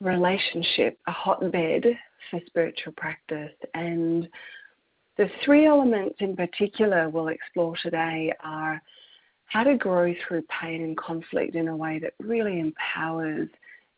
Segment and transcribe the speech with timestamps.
[0.00, 1.84] relationship, a hotbed
[2.30, 3.52] for spiritual practice.
[3.74, 4.28] And
[5.16, 8.80] the three elements in particular we'll explore today are
[9.46, 13.48] how to grow through pain and conflict in a way that really empowers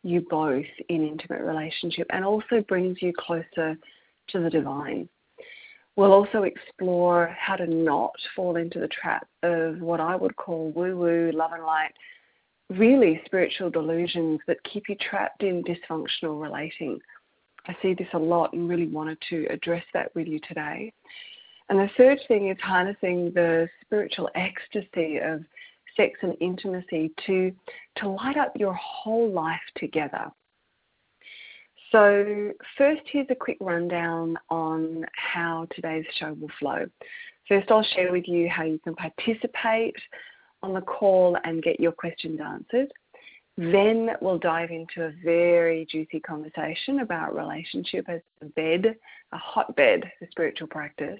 [0.03, 3.77] you both in intimate relationship and also brings you closer
[4.29, 5.07] to the divine.
[5.95, 10.71] We'll also explore how to not fall into the trap of what I would call
[10.71, 11.91] woo woo, love and light,
[12.77, 16.99] really spiritual delusions that keep you trapped in dysfunctional relating.
[17.67, 20.93] I see this a lot and really wanted to address that with you today.
[21.69, 25.43] And the third thing is harnessing the spiritual ecstasy of
[25.95, 27.51] sex and intimacy to,
[27.97, 30.31] to light up your whole life together.
[31.91, 36.85] So, first, here's a quick rundown on how today's show will flow.
[37.49, 39.95] First, I'll share with you how you can participate
[40.63, 42.91] on the call and get your questions answered.
[43.57, 48.95] Then we'll dive into a very juicy conversation about relationship as a bed,
[49.33, 51.19] a hotbed for spiritual practice.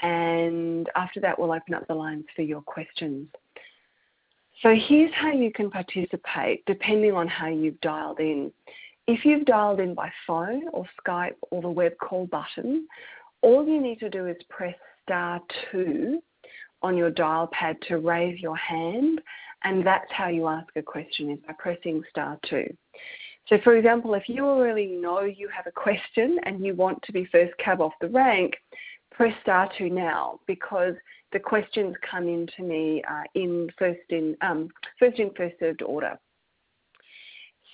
[0.00, 3.28] And after that, we'll open up the lines for your questions.
[4.62, 8.50] So here's how you can participate depending on how you've dialed in.
[9.06, 12.88] If you've dialed in by phone or Skype or the web call button,
[13.42, 14.74] all you need to do is press
[15.04, 16.20] star two
[16.82, 19.20] on your dial pad to raise your hand,
[19.64, 22.66] and that's how you ask a question is by pressing star two.
[23.48, 27.12] So, for example, if you already know you have a question and you want to
[27.12, 28.54] be first cab off the rank,
[29.12, 30.94] press star two now because
[31.32, 34.68] the questions come into me uh, in first in um,
[34.98, 36.18] first in first served order.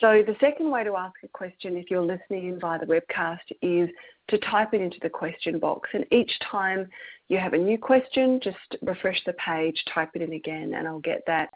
[0.00, 3.38] So the second way to ask a question, if you're listening in via the webcast,
[3.62, 3.88] is
[4.28, 5.90] to type it into the question box.
[5.94, 6.88] And each time
[7.32, 11.00] you have a new question, just refresh the page, type it in again, and I'll
[11.00, 11.48] get that.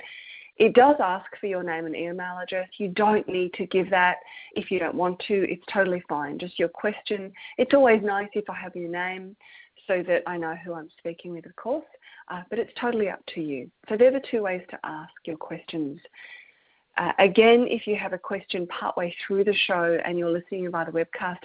[0.56, 2.68] It does ask for your name and email address.
[2.78, 4.16] You don't need to give that
[4.54, 5.44] if you don't want to.
[5.50, 6.38] It's totally fine.
[6.38, 7.30] Just your question.
[7.58, 9.36] It's always nice if I have your name
[9.86, 11.84] so that I know who I'm speaking with, of course,
[12.28, 13.70] uh, but it's totally up to you.
[13.90, 16.00] So they're the two ways to ask your questions.
[16.98, 20.90] Uh, again, if you have a question partway through the show and you're listening via
[20.90, 21.38] the webcast,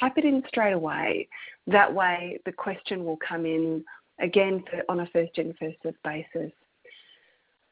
[0.00, 1.28] type it in straight away.
[1.68, 3.84] That way, the question will come in
[4.20, 6.50] again for, on a first in, first served basis.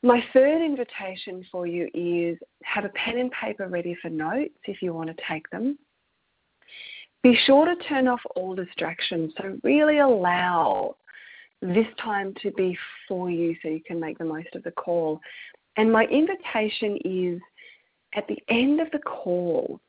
[0.02, 4.82] My third invitation for you is have a pen and paper ready for notes if
[4.82, 5.78] you want to take them.
[7.22, 9.32] Be sure to turn off all distractions.
[9.38, 10.96] So, really allow
[11.62, 12.76] this time to be
[13.08, 15.20] for you so you can make the most of the call.
[15.76, 17.40] And my invitation is
[18.14, 19.80] at the end of the call,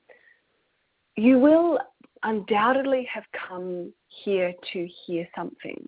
[1.16, 1.80] you will
[2.24, 5.88] undoubtedly have come here to hear something.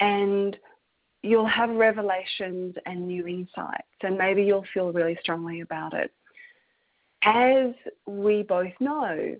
[0.00, 0.56] And
[1.22, 6.12] you'll have revelations and new insights, and maybe you'll feel really strongly about it.
[7.22, 7.72] As
[8.06, 9.34] we both know,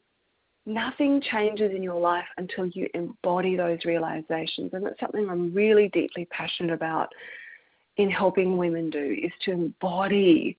[0.65, 4.71] nothing changes in your life until you embody those realizations.
[4.73, 7.09] And that's something I'm really deeply passionate about
[7.97, 10.57] in helping women do is to embody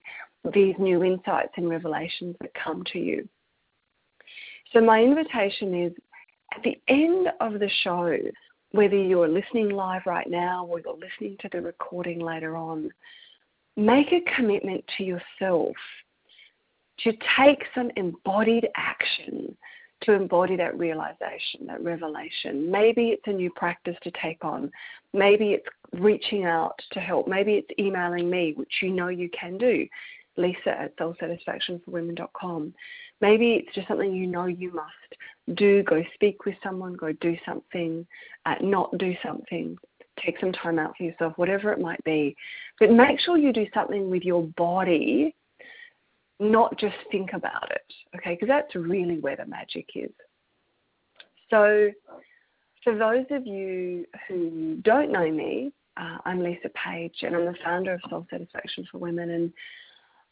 [0.54, 3.28] these new insights and revelations that come to you.
[4.74, 5.94] So, my invitation is
[6.56, 8.18] at the end of the show,
[8.72, 12.90] whether you're listening live right now or you're listening to the recording later on,
[13.76, 15.76] make a commitment to yourself
[17.00, 19.56] to take some embodied action
[20.02, 22.70] to embody that realization, that revelation.
[22.70, 24.72] Maybe it's a new practice to take on.
[25.14, 27.28] Maybe it's reaching out to help.
[27.28, 29.88] Maybe it's emailing me, which you know you can do,
[30.38, 32.74] lisa at soulsatisfactionforwomen.com.
[33.22, 35.84] Maybe it's just something you know you must do.
[35.84, 38.06] Go speak with someone, go do something,
[38.46, 39.78] uh, not do something,
[40.24, 42.36] take some time out for yourself, whatever it might be.
[42.80, 45.34] But make sure you do something with your body
[46.40, 48.34] not just think about it, okay?
[48.34, 50.12] Because that's really where the magic is.
[51.50, 51.90] So,
[52.86, 57.56] for those of you who don't know me, uh, I'm Lisa Page and I'm the
[57.64, 59.32] founder of Soul Satisfaction for Women.
[59.32, 59.52] And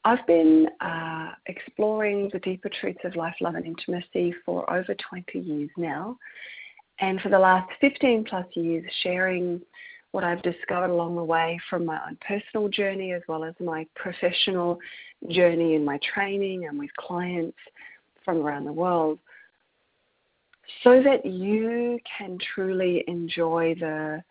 [0.06, 5.40] I've been uh, exploring the deeper truths of life, love, and intimacy for over 20
[5.40, 6.16] years now.
[7.00, 9.60] And for the last 15 plus years, sharing
[10.12, 13.88] what I've discovered along the way from my own personal journey as well as my
[13.96, 14.78] professional
[15.30, 17.58] journey in my training and with clients
[18.24, 19.18] from around the world
[20.84, 24.24] so that you can truly enjoy the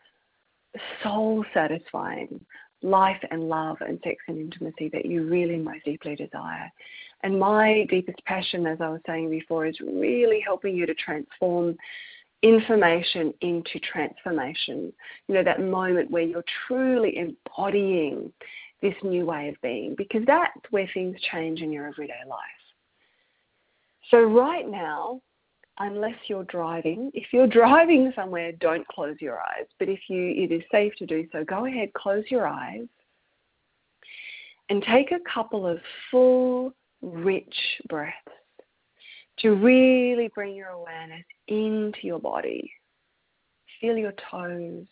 [1.03, 2.41] soul satisfying
[2.83, 6.71] life and love and sex and intimacy that you really most deeply desire.
[7.23, 11.77] And my deepest passion, as I was saying before, is really helping you to transform
[12.43, 14.93] information into transformation.
[15.29, 18.33] You know, that moment where you're truly embodying
[18.81, 22.41] this new way of being, because that's where things change in your everyday life.
[24.11, 25.21] So, right now,
[25.83, 27.11] unless you're driving.
[27.13, 29.67] If you're driving somewhere, don't close your eyes.
[29.79, 32.87] But if you it is safe to do so, go ahead, close your eyes
[34.71, 35.79] and take a couple of
[36.11, 37.55] full, rich
[37.89, 38.17] breaths
[39.39, 42.73] to really bring your awareness into your body.
[43.81, 44.87] Feel your toes.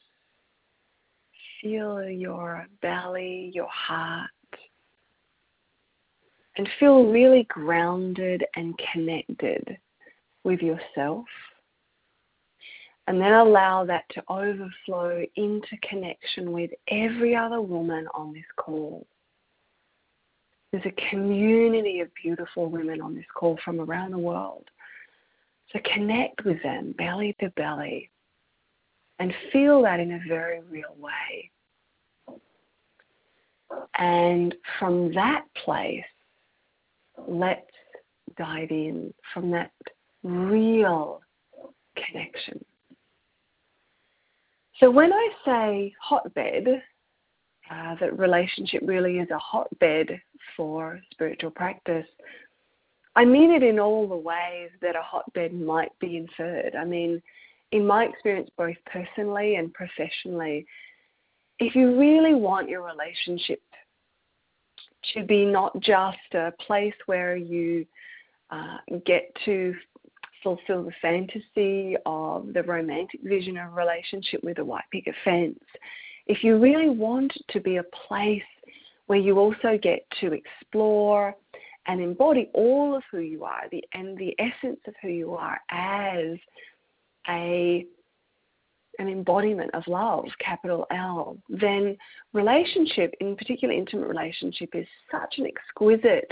[1.62, 4.30] Feel your belly, your heart.
[6.56, 9.78] And feel really grounded and connected
[10.44, 11.24] with yourself.
[13.06, 19.06] And then allow that to overflow into connection with every other woman on this call.
[20.70, 24.64] There's a community of beautiful women on this call from around the world.
[25.72, 28.10] So connect with them belly to belly
[29.18, 31.50] and feel that in a very real way.
[33.98, 36.04] And from that place,
[37.28, 37.60] let's
[38.36, 39.70] dive in from that
[40.22, 41.20] real
[41.96, 42.64] connection.
[44.78, 46.66] So when I say hotbed,
[47.70, 50.20] uh, that relationship really is a hotbed
[50.56, 52.06] for spiritual practice,
[53.14, 56.74] I mean it in all the ways that a hotbed might be inferred.
[56.74, 57.22] I mean,
[57.72, 60.66] in my experience, both personally and professionally,
[61.58, 63.60] if you really want your relationship
[65.14, 67.86] to be not just a place where you
[68.50, 69.74] uh, get to
[70.42, 75.58] fulfill the fantasy of the romantic vision of a relationship with a white picket fence,
[76.26, 78.42] if you really want to be a place
[79.06, 81.34] where you also get to explore
[81.86, 85.58] and embody all of who you are, the and the essence of who you are
[85.70, 86.38] as
[87.28, 87.84] a
[88.98, 91.96] an embodiment of love, capital L, then
[92.34, 96.30] relationship, in particular intimate relationship, is such an exquisite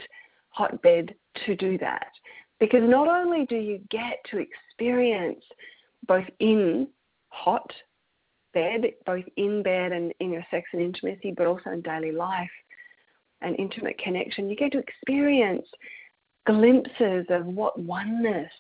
[0.51, 1.15] hotbed
[1.47, 2.09] to do that.
[2.61, 5.43] Because not only do you get to experience
[6.07, 6.89] both in
[7.29, 7.71] hot
[8.55, 12.51] bed, both in bed and in your sex and intimacy, but also in daily life
[13.41, 15.67] and intimate connection, you get to experience
[16.47, 18.51] glimpses of what oneness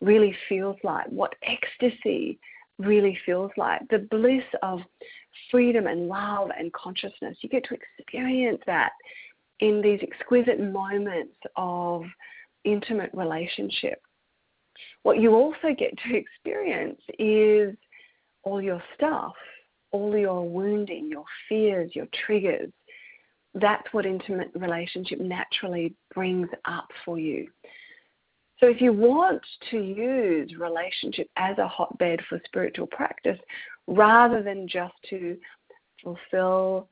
[0.00, 2.38] really feels like, what ecstasy
[2.78, 4.80] really feels like, the bliss of
[5.50, 7.36] freedom and love and consciousness.
[7.40, 8.92] You get to experience that
[9.60, 12.04] in these exquisite moments of
[12.64, 14.00] intimate relationship.
[15.02, 17.76] What you also get to experience is
[18.42, 19.34] all your stuff,
[19.92, 22.70] all your wounding, your fears, your triggers.
[23.54, 27.48] That's what intimate relationship naturally brings up for you.
[28.60, 33.38] So if you want to use relationship as a hotbed for spiritual practice,
[33.86, 35.36] rather than just to
[36.02, 36.88] fulfill,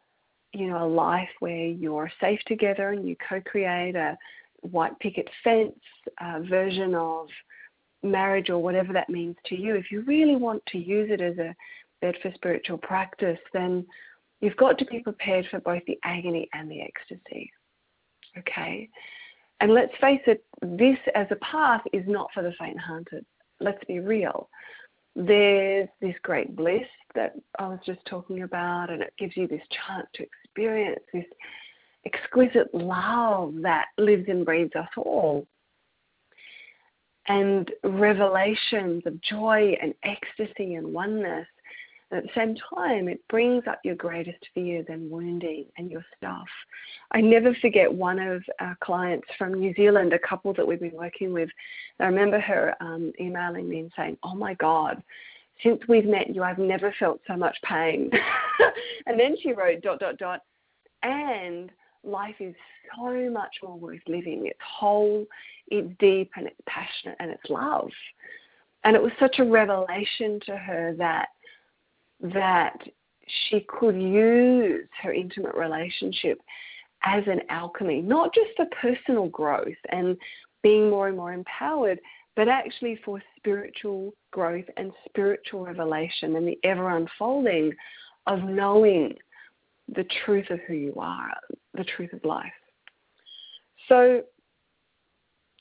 [0.52, 4.19] you know, a life where you're safe together and you co-create a
[4.62, 5.78] white picket fence
[6.20, 7.28] uh, version of
[8.02, 11.38] marriage or whatever that means to you, if you really want to use it as
[11.38, 11.54] a
[12.00, 13.86] bed for spiritual practice, then
[14.40, 17.50] you've got to be prepared for both the agony and the ecstasy.
[18.38, 18.88] Okay?
[19.60, 23.24] And let's face it, this as a path is not for the faint hearted.
[23.60, 24.48] Let's be real.
[25.14, 29.62] There's this great bliss that I was just talking about, and it gives you this
[29.86, 31.26] chance to experience this
[32.04, 35.46] exquisite love that lives and breathes us all.
[37.28, 41.46] And revelations of joy and ecstasy and oneness.
[42.10, 46.04] And at the same time, it brings up your greatest fears and wounding and your
[46.16, 46.48] stuff.
[47.12, 50.92] I never forget one of our clients from New Zealand, a couple that we've been
[50.92, 51.48] working with.
[52.00, 55.02] I remember her um, emailing me and saying, Oh my God,
[55.62, 58.10] since we've met you, I've never felt so much pain.
[59.06, 60.40] and then she wrote, dot, dot, dot,
[61.02, 61.70] and
[62.04, 62.54] life is
[62.96, 64.46] so much more worth living.
[64.46, 65.26] It's whole,
[65.68, 67.90] it's deep, and it's passionate, and it's love.
[68.84, 71.28] And it was such a revelation to her that
[72.20, 72.76] that
[73.48, 76.38] she could use her intimate relationship
[77.04, 80.16] as an alchemy, not just for personal growth and
[80.62, 81.98] being more and more empowered,
[82.36, 87.72] but actually for spiritual growth and spiritual revelation and the ever unfolding
[88.26, 89.14] of knowing
[89.89, 91.31] the truth of who you are,
[91.74, 92.53] the truth of life.
[93.89, 94.22] So,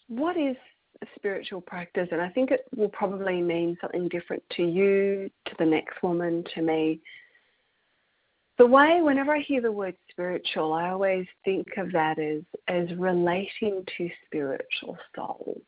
[0.08, 0.56] what is
[1.02, 2.08] a spiritual practice?
[2.12, 6.44] And I think it will probably mean something different to you, to the next woman,
[6.56, 7.02] to me.
[8.58, 12.96] The way, whenever I hear the word spiritual, I always think of that as, as
[12.98, 15.60] relating to spirit or soul.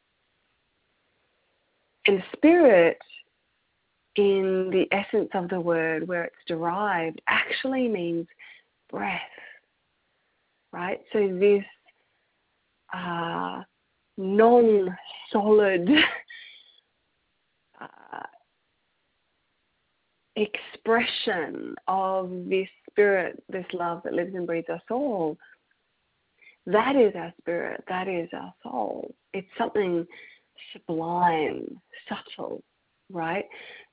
[2.05, 2.98] And spirit,
[4.15, 8.27] in the essence of the word, where it's derived, actually means
[8.93, 9.19] breath,
[10.71, 11.01] right?
[11.12, 11.63] So this
[12.93, 13.63] uh,
[14.17, 14.95] non
[15.31, 15.89] solid
[17.81, 18.23] uh,
[20.35, 25.38] expression of this spirit, this love that lives and breathes us all,
[26.67, 29.13] that is our spirit, that is our soul.
[29.33, 30.05] It's something
[30.71, 31.65] sublime,
[32.07, 32.63] subtle,
[33.13, 33.46] right?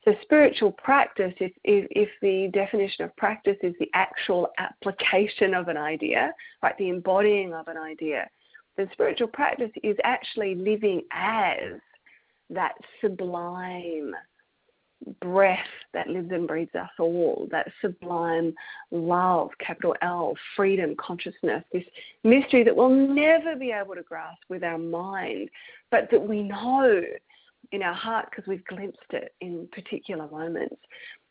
[0.05, 5.69] So spiritual practice, if, if, if, the definition of practice is the actual application of
[5.69, 8.29] an idea, right, the embodying of an idea,
[8.77, 11.79] then spiritual practice is actually living as
[12.49, 14.15] that sublime
[15.21, 15.59] breath
[15.95, 18.55] that lives and breathes us all, that sublime
[18.91, 21.85] love, capital L, freedom, consciousness, this
[22.25, 25.49] mystery that we'll never be able to grasp with our mind,
[25.91, 27.03] but that we know
[27.73, 30.77] in our heart because we've glimpsed it in particular moments.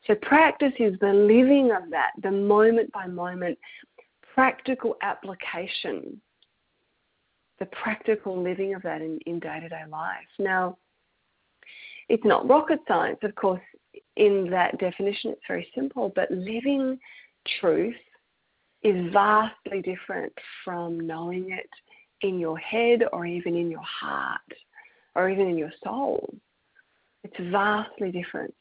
[0.07, 3.57] So, practice is the living of that, the moment by moment
[4.33, 6.21] practical application,
[7.59, 10.27] the practical living of that in day to day life.
[10.37, 10.77] Now,
[12.07, 13.61] it's not rocket science, of course,
[14.15, 16.97] in that definition, it's very simple, but living
[17.59, 17.95] truth
[18.83, 20.31] is vastly different
[20.63, 21.69] from knowing it
[22.21, 24.41] in your head or even in your heart
[25.15, 26.33] or even in your soul.
[27.23, 28.53] It's vastly different.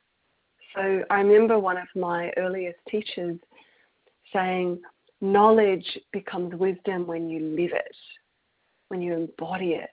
[0.75, 3.39] So I remember one of my earliest teachers
[4.33, 4.81] saying,
[5.21, 7.97] knowledge becomes wisdom when you live it,
[8.89, 9.91] when you embody it.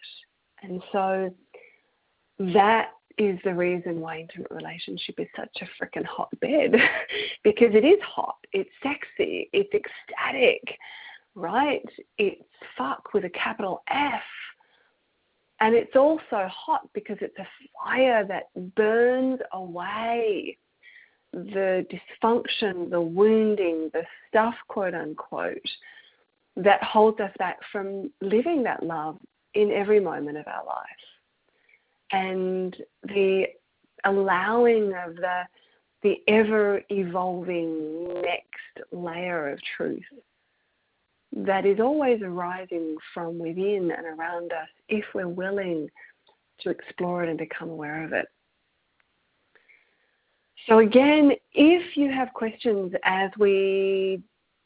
[0.61, 1.33] And so
[2.39, 6.73] that is the reason why intimate relationship is such a freaking hot bed
[7.43, 10.61] because it is hot, it's sexy, it's ecstatic,
[11.33, 11.85] right?
[12.17, 12.41] It's
[12.77, 14.21] fuck with a capital F.
[15.61, 17.47] And it's also hot because it's a
[17.83, 20.57] fire that burns away
[21.31, 25.57] the dysfunction, the wounding, the stuff, quote unquote,
[26.57, 29.17] that holds us back from living that love
[29.53, 30.85] in every moment of our life.
[32.11, 33.45] And the
[34.05, 35.43] allowing of the
[36.03, 40.03] the ever evolving next layer of truth
[41.35, 45.89] that is always arising from within and around us if we're willing
[46.61, 48.27] to explore it and become aware of it.
[50.67, 54.21] So, again, if you have questions as we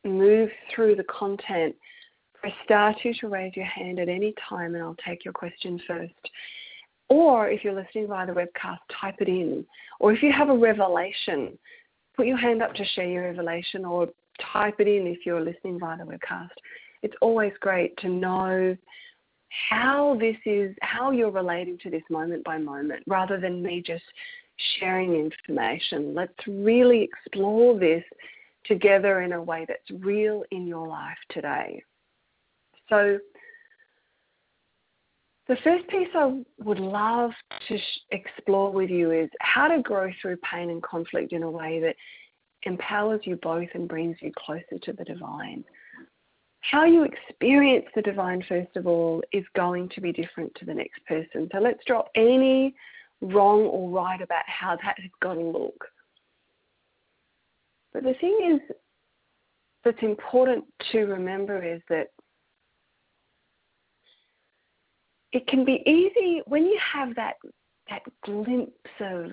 [0.05, 1.75] move through the content,
[2.35, 5.81] press star two to raise your hand at any time and I'll take your question
[5.87, 6.13] first.
[7.09, 9.65] Or if you're listening via the webcast, type it in.
[9.99, 11.57] Or if you have a revelation,
[12.15, 14.07] put your hand up to share your revelation or
[14.53, 16.49] type it in if you're listening via the webcast.
[17.01, 18.75] It's always great to know
[19.69, 24.03] how this is, how you're relating to this moment by moment, rather than me just
[24.79, 26.13] sharing information.
[26.13, 28.03] Let's really explore this
[28.65, 31.83] together in a way that's real in your life today.
[32.89, 33.17] So,
[35.47, 37.31] the first piece I would love
[37.67, 41.49] to sh- explore with you is how to grow through pain and conflict in a
[41.49, 41.95] way that
[42.63, 45.63] empowers you both and brings you closer to the divine.
[46.61, 50.73] How you experience the divine, first of all, is going to be different to the
[50.73, 51.47] next person.
[51.51, 52.75] So let's drop any
[53.21, 55.85] wrong or right about how that has got to look.
[57.93, 58.75] But the thing is
[59.83, 62.07] that's important to remember is that
[65.31, 67.35] it can be easy when you have that
[67.89, 69.31] that glimpse of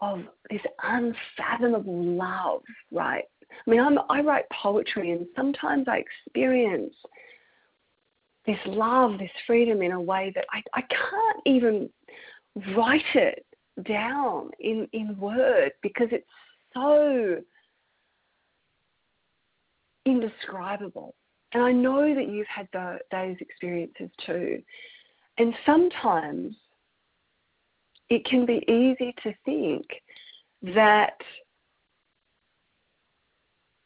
[0.00, 0.20] of
[0.50, 3.24] this unfathomable love, right?
[3.66, 6.94] I mean, I'm, I write poetry, and sometimes I experience
[8.46, 11.88] this love, this freedom in a way that I, I can't even
[12.76, 13.46] write it
[13.86, 16.26] down in, in word because it's
[16.74, 17.38] so
[20.06, 21.14] indescribable.
[21.52, 24.60] And I know that you've had the, those experiences too.
[25.38, 26.54] And sometimes
[28.10, 29.86] it can be easy to think
[30.74, 31.16] that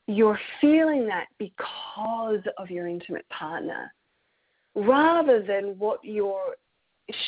[0.06, 3.92] you're feeling that because of your intimate partner
[4.75, 6.54] rather than what you're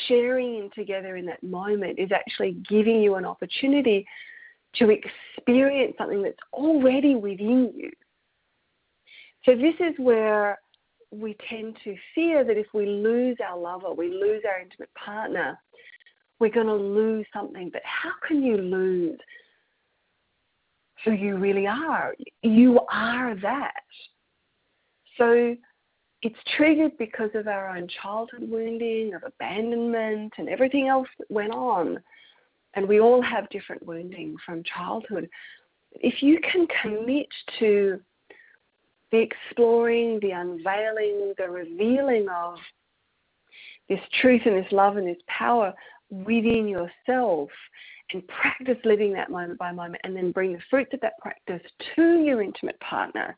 [0.07, 4.05] sharing together in that moment is actually giving you an opportunity
[4.75, 7.91] to experience something that's already within you.
[9.45, 10.59] So, this is where
[11.11, 15.59] we tend to fear that if we lose our lover, we lose our intimate partner,
[16.41, 17.69] we're going to lose something.
[17.71, 19.19] But how can you lose
[21.05, 22.15] who you really are?
[22.41, 23.83] You are that.
[25.17, 25.55] So
[26.23, 31.53] it's triggered because of our own childhood wounding, of abandonment, and everything else that went
[31.53, 31.99] on.
[32.73, 35.29] And we all have different wounding from childhood.
[35.93, 37.27] If you can commit
[37.59, 37.99] to
[39.11, 42.55] the exploring, the unveiling, the revealing of
[43.89, 45.73] this truth and this love and this power
[46.11, 47.49] within yourself
[48.13, 51.61] and practice living that moment by moment and then bring the fruits of that practice
[51.95, 53.35] to your intimate partner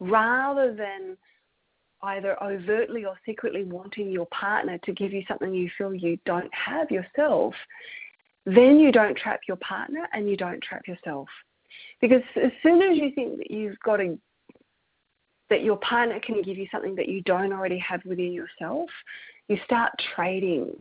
[0.00, 1.16] rather than
[2.02, 6.52] either overtly or secretly wanting your partner to give you something you feel you don't
[6.54, 7.54] have yourself,
[8.46, 11.28] then you don't trap your partner and you don't trap yourself.
[12.00, 14.16] Because as soon as you think that you've got a
[15.50, 18.90] that your partner can give you something that you don't already have within yourself,
[19.48, 20.72] you start trading.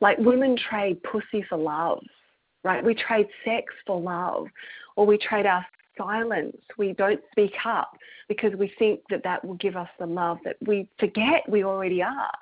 [0.00, 2.02] Like women trade pussy for love,
[2.62, 2.84] right?
[2.84, 4.46] We trade sex for love,
[4.96, 5.64] or we trade our
[5.96, 6.56] silence.
[6.78, 7.96] We don't speak up
[8.28, 12.02] because we think that that will give us the love that we forget we already
[12.02, 12.32] are.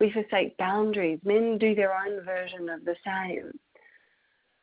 [0.00, 1.20] We forsake boundaries.
[1.24, 3.52] Men do their own version of the same.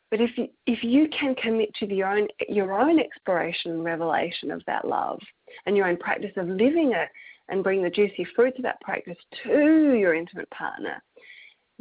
[0.10, 4.52] But if you, if you can commit to your own your own exploration and revelation
[4.52, 5.20] of that love
[5.66, 7.08] and your own practice of living it
[7.48, 11.02] and bring the juicy fruits of that practice to your intimate partner,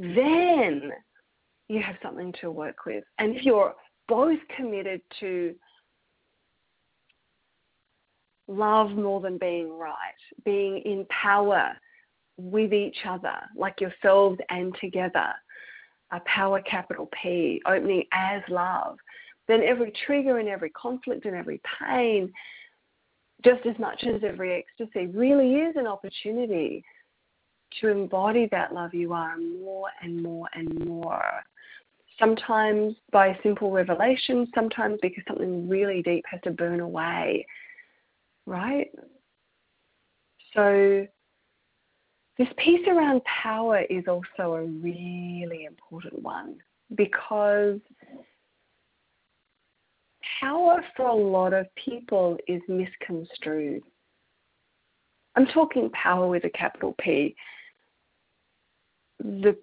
[0.00, 0.92] then
[1.68, 3.04] you have something to work with.
[3.18, 3.74] And if you're
[4.08, 5.54] both committed to
[8.48, 9.94] love more than being right,
[10.44, 11.72] being in power
[12.38, 15.32] with each other, like yourselves and together,
[16.12, 18.96] a power capital P, opening as love,
[19.48, 22.32] then every trigger and every conflict and every pain,
[23.44, 26.82] just as much as every ecstasy, really is an opportunity
[27.80, 31.44] to embody that love you are more and more and more.
[32.18, 37.46] Sometimes by simple revelation, sometimes because something really deep has to burn away,
[38.46, 38.88] right?
[40.54, 41.06] So
[42.36, 46.56] this piece around power is also a really important one
[46.94, 47.78] because
[50.40, 53.82] power for a lot of people is misconstrued.
[55.36, 57.34] I'm talking power with a capital P.
[59.20, 59.56] The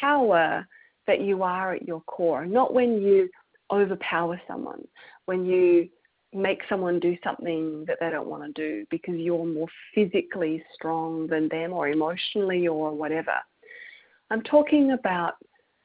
[0.00, 0.66] power
[1.06, 3.28] that you are at your core, not when you
[3.70, 4.86] overpower someone,
[5.26, 5.88] when you
[6.32, 11.26] make someone do something that they don't want to do because you're more physically strong
[11.26, 13.34] than them or emotionally or whatever.
[14.30, 15.34] I'm talking about,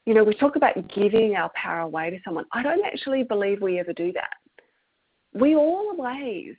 [0.06, 2.46] you know, we talk about giving our power away to someone.
[2.54, 4.34] I don't actually believe we ever do that.
[5.34, 6.56] We always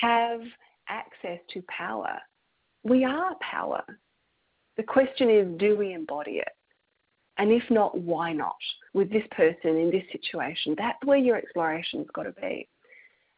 [0.00, 0.40] have
[0.88, 2.18] access to power.
[2.82, 3.84] We are power.
[4.76, 6.48] The question is, do we embody it?
[7.38, 8.56] And if not, why not?
[8.94, 12.68] With this person in this situation, that's where your exploration's got to be.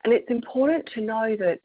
[0.04, 1.60] And it's important to know that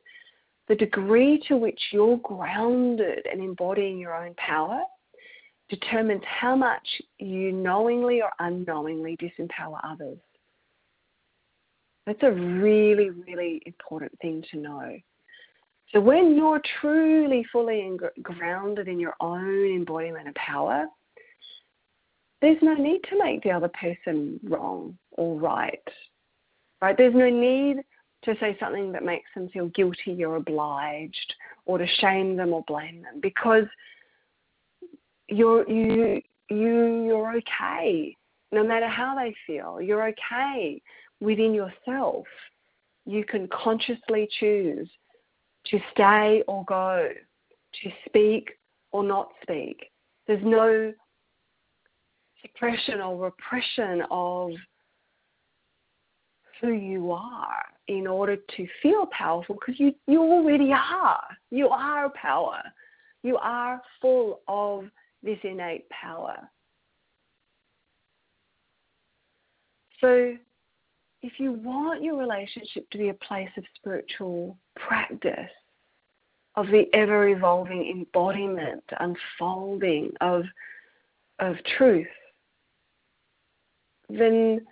[0.67, 4.81] the degree to which you're grounded and embodying your own power
[5.69, 10.17] determines how much you knowingly or unknowingly disempower others.
[12.05, 14.97] That's a really, really important thing to know.
[15.91, 20.85] So when you're truly fully grounded in your own embodiment of power,
[22.41, 25.81] there's no need to make the other person wrong or right.
[26.81, 26.95] Right?
[26.95, 27.77] There's no need
[28.23, 32.63] to say something that makes them feel guilty or obliged or to shame them or
[32.67, 33.65] blame them because
[35.27, 38.15] you're you you you're okay
[38.51, 40.81] no matter how they feel you're okay
[41.21, 42.25] within yourself
[43.05, 44.89] you can consciously choose
[45.69, 47.09] to stay or go
[47.83, 48.51] to speak
[48.91, 49.91] or not speak
[50.29, 50.93] there's no
[52.41, 54.51] suppression or repression of
[56.61, 61.23] who you are in order to feel powerful because you, you already are.
[61.49, 62.61] You are power.
[63.23, 64.85] You are full of
[65.23, 66.37] this innate power.
[69.99, 70.35] So,
[71.21, 75.49] if you want your relationship to be a place of spiritual practice,
[76.55, 80.43] of the ever evolving embodiment, unfolding of,
[81.39, 82.07] of truth,
[84.09, 84.65] then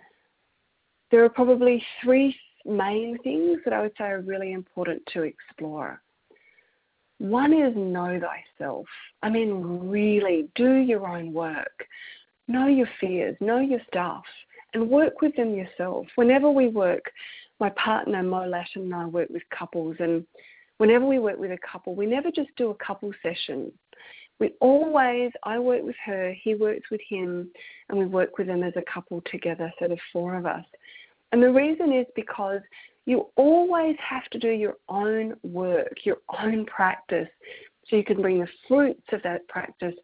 [1.10, 2.34] there are probably three
[2.64, 6.02] main things that I would say are really important to explore.
[7.18, 8.86] One is know thyself.
[9.22, 11.86] I mean, really do your own work.
[12.46, 14.24] Know your fears, know your stuff,
[14.74, 16.06] and work with them yourself.
[16.16, 17.10] Whenever we work,
[17.60, 20.24] my partner Mo Latin and I work with couples, and
[20.78, 23.72] whenever we work with a couple, we never just do a couple session.
[24.38, 27.50] We always, I work with her, he works with him,
[27.88, 30.64] and we work with them as a couple together, so the four of us.
[31.32, 32.60] And the reason is because
[33.04, 37.28] you always have to do your own work, your own practice,
[37.88, 39.94] so you can bring the fruits of that practice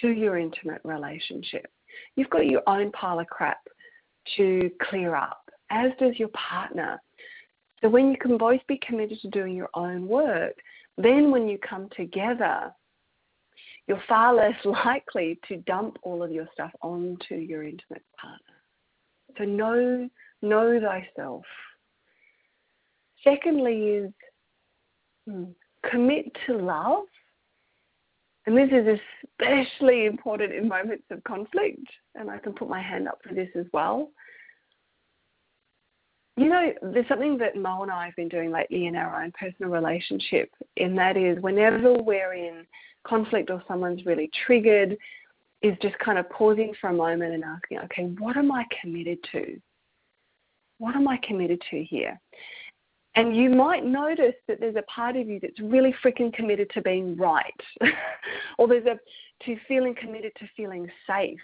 [0.00, 1.66] to your intimate relationship.
[2.16, 3.58] You've got your own pile of crap
[4.36, 7.00] to clear up, as does your partner.
[7.82, 10.54] So when you can both be committed to doing your own work,
[10.96, 12.72] then when you come together,
[13.86, 18.38] you're far less likely to dump all of your stuff onto your intimate partner.
[19.38, 20.08] So know
[20.42, 21.44] know thyself.
[23.22, 24.10] Secondly is
[25.28, 25.44] hmm,
[25.90, 27.04] commit to love.
[28.46, 29.00] And this is
[29.40, 33.48] especially important in moments of conflict, and I can put my hand up for this
[33.58, 34.10] as well.
[36.36, 39.32] You know, there's something that Mo and I have been doing lately in our own
[39.38, 42.66] personal relationship, and that is whenever we're in
[43.06, 44.96] conflict or someone's really triggered,
[45.62, 49.18] is just kind of pausing for a moment and asking, okay, what am I committed
[49.32, 49.58] to?
[50.78, 52.20] What am I committed to here?
[53.16, 56.82] And you might notice that there's a part of you that's really freaking committed to
[56.82, 57.52] being right,
[58.58, 58.98] or there's a
[59.44, 61.38] to feeling committed to feeling safe,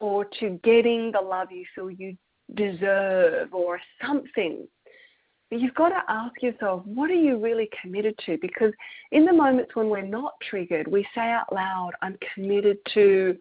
[0.00, 2.16] or to getting the love you feel you
[2.54, 4.66] deserve or something.
[5.50, 8.36] But you've got to ask yourself, what are you really committed to?
[8.40, 8.72] Because
[9.12, 13.36] in the moments when we're not triggered, we say out loud, I'm committed to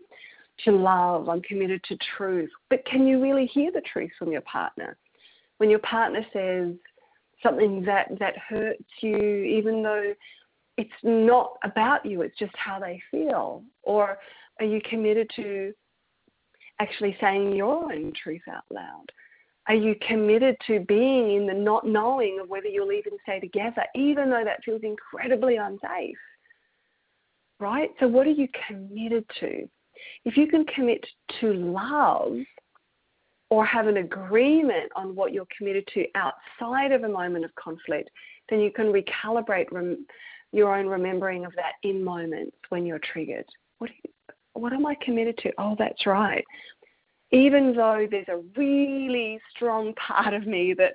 [0.65, 2.49] to love, I'm committed to truth.
[2.71, 4.97] But can you really hear the truth from your partner?
[5.57, 6.73] When your partner says
[7.47, 10.13] something that, that hurts you, even though
[10.77, 13.63] it's not about you, it's just how they feel?
[13.83, 14.17] Or
[14.59, 15.73] are you committed to
[16.79, 19.05] actually saying your own truth out loud?
[19.67, 23.83] Are you committed to being in the not knowing of whether you'll even stay together,
[23.95, 26.15] even though that feels incredibly unsafe?
[27.59, 27.89] Right?
[27.99, 29.67] So, what are you committed to?
[30.23, 31.03] If you can commit
[31.41, 32.37] to love
[33.49, 38.09] or have an agreement on what you're committed to outside of a moment of conflict,
[38.49, 40.05] then you can recalibrate rem-
[40.51, 43.45] your own remembering of that in moments when you're triggered.
[43.77, 44.11] What, you,
[44.53, 45.51] what am I committed to?
[45.57, 46.43] Oh, that's right
[47.31, 50.93] even though there's a really strong part of me that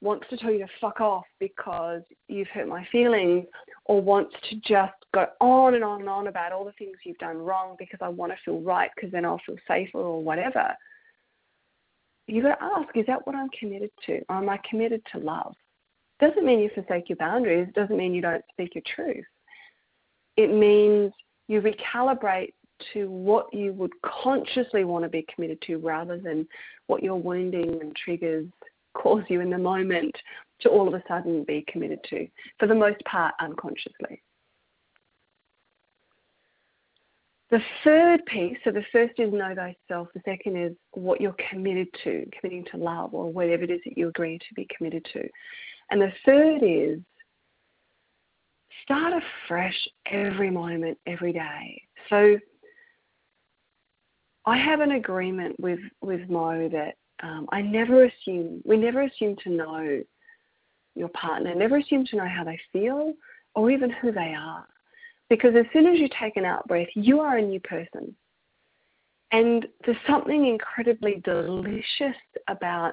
[0.00, 3.46] wants to tell you to fuck off because you've hurt my feelings
[3.86, 7.18] or wants to just go on and on and on about all the things you've
[7.18, 10.68] done wrong because I want to feel right because then I'll feel safer or whatever.
[12.26, 14.20] You've got to ask, is that what I'm committed to?
[14.28, 15.54] Or am I committed to love?
[16.18, 19.24] Doesn't mean you forsake your boundaries, doesn't mean you don't speak your truth.
[20.36, 21.12] It means
[21.46, 22.52] you recalibrate
[22.92, 26.46] to what you would consciously want to be committed to rather than
[26.88, 28.46] what your wounding and triggers
[28.94, 30.14] cause you in the moment
[30.60, 32.26] to all of a sudden be committed to,
[32.58, 34.22] for the most part, unconsciously.
[37.50, 41.86] The third piece, so the first is know thyself, the second is what you're committed
[42.02, 45.28] to, committing to love or whatever it is that you agree to be committed to.
[45.90, 46.98] And the third is
[48.82, 49.76] start afresh
[50.10, 51.82] every moment, every day.
[52.10, 52.36] So
[54.44, 59.36] I have an agreement with with Mo that um, I never assume we never assume
[59.44, 60.02] to know
[60.94, 63.12] your partner, never assume to know how they feel
[63.54, 64.66] or even who they are,
[65.28, 68.14] because as soon as you take an out breath, you are a new person.
[69.32, 72.16] And there's something incredibly delicious
[72.48, 72.92] about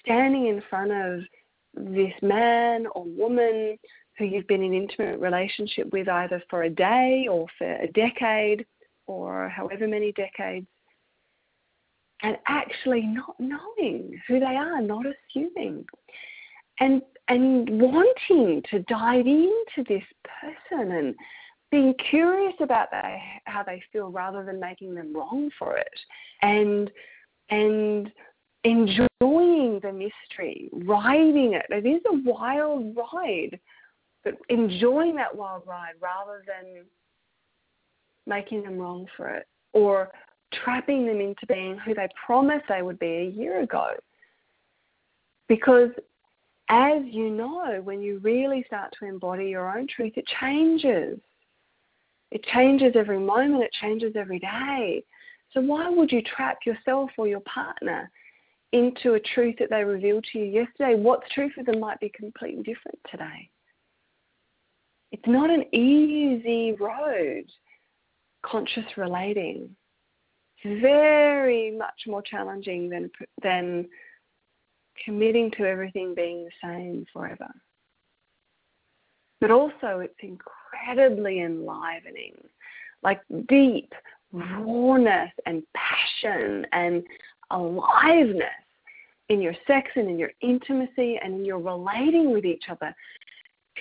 [0.00, 1.20] standing in front of
[1.74, 3.76] this man or woman
[4.18, 8.64] who you've been in intimate relationship with either for a day or for a decade
[9.06, 10.66] or however many decades
[12.22, 15.84] and actually not knowing who they are, not assuming,
[16.80, 20.02] and and wanting to dive into this
[20.40, 21.14] person and
[21.72, 25.98] being curious about they, how they feel rather than making them wrong for it,
[26.42, 26.88] and
[27.50, 28.12] and
[28.64, 31.66] enjoying the mystery, riding it.
[31.70, 33.58] It is a wild ride,
[34.22, 36.84] but enjoying that wild ride rather than
[38.26, 40.10] making them wrong for it or
[40.62, 43.90] trapping them into being who they promised they would be a year ago.
[45.48, 45.90] Because
[46.68, 51.18] as you know, when you really start to embody your own truth, it changes.
[52.32, 55.04] It changes every moment, it changes every day.
[55.52, 58.10] So, why would you trap yourself or your partner
[58.72, 60.94] into a truth that they revealed to you yesterday?
[60.94, 63.50] What's true for them might be completely different today.
[65.10, 67.44] It's not an easy road,
[68.42, 69.76] conscious relating
[70.64, 73.10] very much more challenging than
[73.42, 73.86] than
[75.04, 77.48] committing to everything being the same forever.
[79.40, 80.14] but also it's
[80.72, 82.34] incredibly enlivening,
[83.02, 83.92] like deep
[84.32, 87.02] rawness and passion and
[87.50, 88.48] aliveness
[89.28, 92.94] in your sex and in your intimacy and in your relating with each other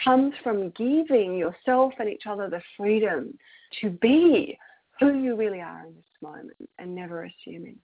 [0.04, 3.38] comes from giving yourself and each other the freedom
[3.82, 4.58] to be
[5.00, 7.78] who you really are in this moment and never assuming.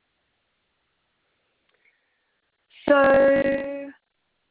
[2.88, 3.91] So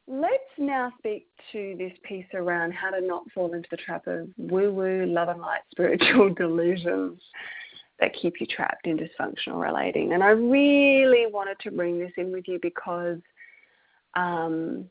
[0.09, 4.29] let's now speak to this piece around how to not fall into the trap of
[4.37, 7.21] woo woo, love and light spiritual delusions
[7.99, 10.13] that keep you trapped in dysfunctional relating.
[10.13, 13.19] And I really wanted to bring this in with you because
[14.15, 14.85] um,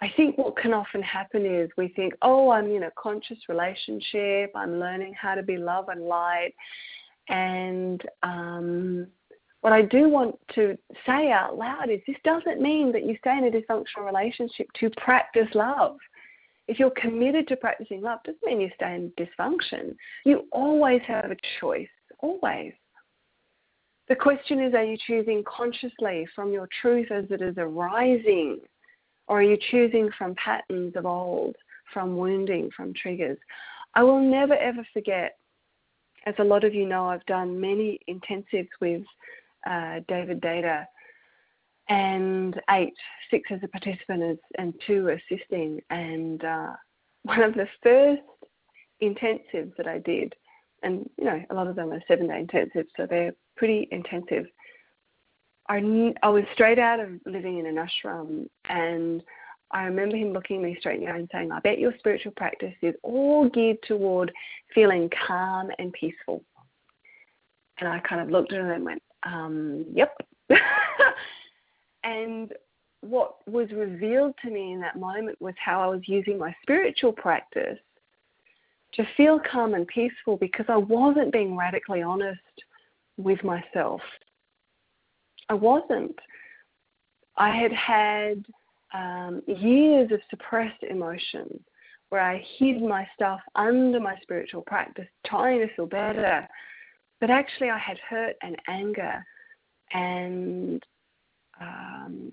[0.00, 4.52] I think what can often happen is we think, oh, I'm in a conscious relationship,
[4.54, 6.52] I'm learning how to be love and light.
[7.28, 9.06] And um,
[9.66, 13.36] what I do want to say out loud is this doesn't mean that you stay
[13.36, 15.96] in a dysfunctional relationship to practice love.
[16.68, 19.96] If you're committed to practicing love, doesn't mean you stay in dysfunction.
[20.24, 21.88] You always have a choice,
[22.20, 22.74] always.
[24.08, 28.60] The question is, are you choosing consciously from your truth as it is arising?
[29.26, 31.56] Or are you choosing from patterns of old,
[31.92, 33.38] from wounding, from triggers?
[33.96, 35.38] I will never ever forget,
[36.24, 39.02] as a lot of you know, I've done many intensives with
[39.66, 40.84] uh, David Deida,
[41.88, 42.94] and eight,
[43.30, 45.80] six as a participant and two assisting.
[45.90, 46.72] And uh,
[47.22, 48.22] one of the first
[49.02, 50.34] intensives that I did,
[50.82, 54.46] and you know, a lot of them are seven day intensives, so they're pretty intensive.
[55.68, 59.22] I, I was straight out of living in an ashram, and
[59.72, 62.32] I remember him looking me straight in the eye and saying, I bet your spiritual
[62.36, 64.32] practice is all geared toward
[64.74, 66.44] feeling calm and peaceful.
[67.78, 70.16] And I kind of looked at him and went, um, Yep.
[72.04, 72.52] and
[73.00, 77.12] what was revealed to me in that moment was how I was using my spiritual
[77.12, 77.78] practice
[78.94, 82.40] to feel calm and peaceful because I wasn't being radically honest
[83.16, 84.00] with myself.
[85.48, 86.16] I wasn't.
[87.36, 88.44] I had had
[88.94, 91.62] um, years of suppressed emotion
[92.08, 96.48] where I hid my stuff under my spiritual practice, trying to feel better.
[97.20, 99.24] But actually, I had hurt and anger
[99.92, 100.82] and
[101.60, 102.30] um,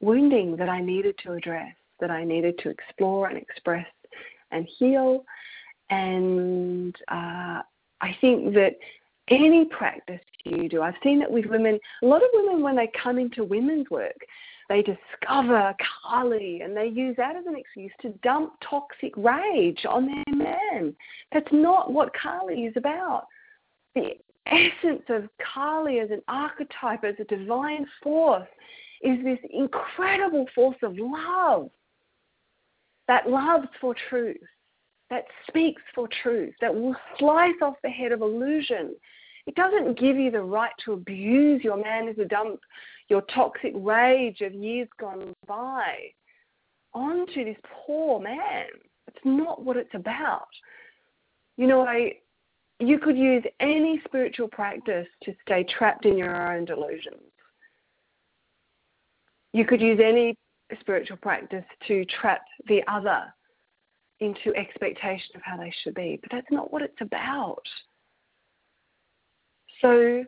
[0.00, 3.86] wounding that I needed to address, that I needed to explore and express
[4.50, 5.24] and heal.
[5.90, 7.62] And uh,
[8.00, 8.76] I think that
[9.28, 11.78] any practice you do, I've seen it with women.
[12.02, 14.16] A lot of women, when they come into women's work,
[14.68, 20.06] they discover Kali and they use that as an excuse to dump toxic rage on
[20.06, 20.94] their man.
[21.32, 23.26] That's not what Kali is about.
[23.94, 24.12] The
[24.46, 28.48] essence of Kali as an archetype, as a divine force,
[29.02, 31.70] is this incredible force of love
[33.08, 34.36] that loves for truth,
[35.08, 38.94] that speaks for truth, that will slice off the head of illusion.
[39.46, 42.60] It doesn't give you the right to abuse your man as a dump
[43.10, 45.96] your toxic rage of years gone by
[46.94, 48.66] onto this poor man.
[49.08, 50.46] It's not what it's about.
[51.56, 52.12] You know, I
[52.80, 57.20] you could use any spiritual practice to stay trapped in your own delusions.
[59.52, 60.34] You could use any
[60.80, 63.32] spiritual practice to trap the other
[64.20, 67.62] into expectation of how they should be, but that's not what it's about.
[69.82, 70.24] So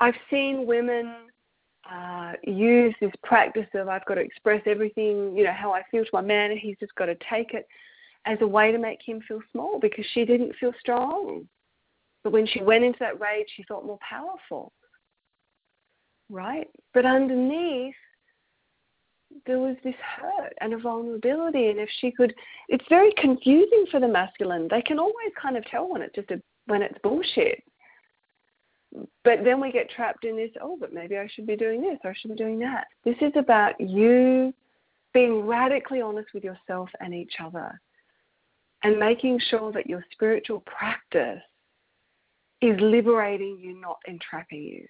[0.00, 1.14] I've seen women
[1.90, 6.04] uh, use this practice of I've got to express everything, you know, how I feel
[6.04, 7.66] to my man, and he's just got to take it
[8.26, 11.48] as a way to make him feel small because she didn't feel strong.
[12.24, 14.72] But when she went into that rage, she felt more powerful.
[16.28, 16.68] Right?
[16.92, 17.94] But underneath,
[19.46, 21.70] there was this hurt and a vulnerability.
[21.70, 22.34] And if she could,
[22.68, 24.66] it's very confusing for the masculine.
[24.68, 27.62] They can always kind of tell when it's just a, when it's bullshit.
[29.22, 31.98] But then we get trapped in this, oh, but maybe I should be doing this
[32.02, 32.86] or I should be doing that.
[33.04, 34.52] This is about you
[35.12, 37.78] being radically honest with yourself and each other
[38.86, 41.42] and making sure that your spiritual practice
[42.62, 44.86] is liberating you, not entrapping you.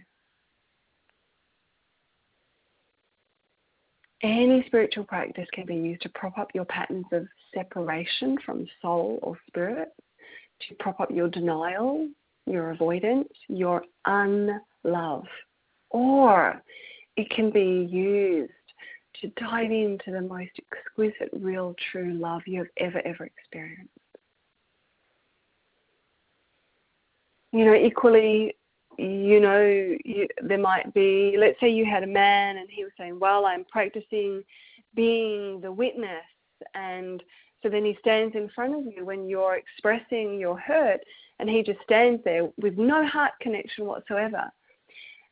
[4.23, 9.19] Any spiritual practice can be used to prop up your patterns of separation from soul
[9.23, 9.89] or spirit,
[10.69, 12.07] to prop up your denial,
[12.45, 15.25] your avoidance, your unlove.
[15.89, 16.61] Or
[17.17, 18.53] it can be used
[19.21, 23.91] to dive into the most exquisite, real, true love you have ever, ever experienced.
[27.53, 28.57] You know, equally,
[28.99, 29.65] you know,
[30.05, 33.47] you, there might be, let's say you had a man and he was saying, Well,
[33.47, 34.43] I'm practicing
[34.95, 36.25] being the witness
[36.75, 37.23] and
[37.63, 41.01] so then he stands in front of you when you're expressing your hurt
[41.39, 44.51] and he just stands there with no heart connection whatsoever.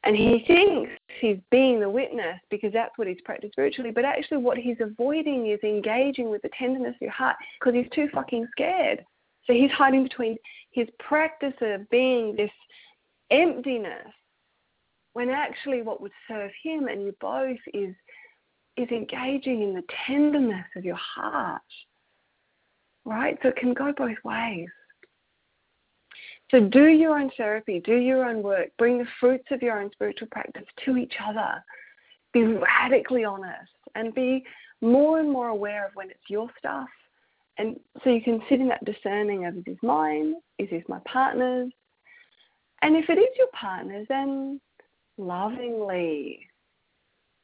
[0.04, 0.90] And he thinks
[1.20, 5.46] he's being the witness because that's what he's practiced spiritually, but actually what he's avoiding
[5.46, 9.04] is engaging with the tenderness of your heart because he's too fucking scared.
[9.46, 10.36] So he's hiding between
[10.72, 12.50] his practice of being this
[13.30, 14.12] emptiness
[15.14, 17.94] when actually what would serve him and you both is
[18.76, 21.62] is engaging in the tenderness of your heart.
[23.04, 23.38] Right?
[23.42, 24.68] So it can go both ways.
[26.50, 29.90] So do your own therapy, do your own work, bring the fruits of your own
[29.92, 31.62] spiritual practice to each other.
[32.32, 34.44] Be radically honest and be
[34.80, 36.88] more and more aware of when it's your stuff.
[37.56, 40.34] And so you can sit in that discerning of is this mine?
[40.58, 41.70] Is this my partner's?
[42.82, 44.60] And if it is your partner's, then
[45.16, 46.40] lovingly,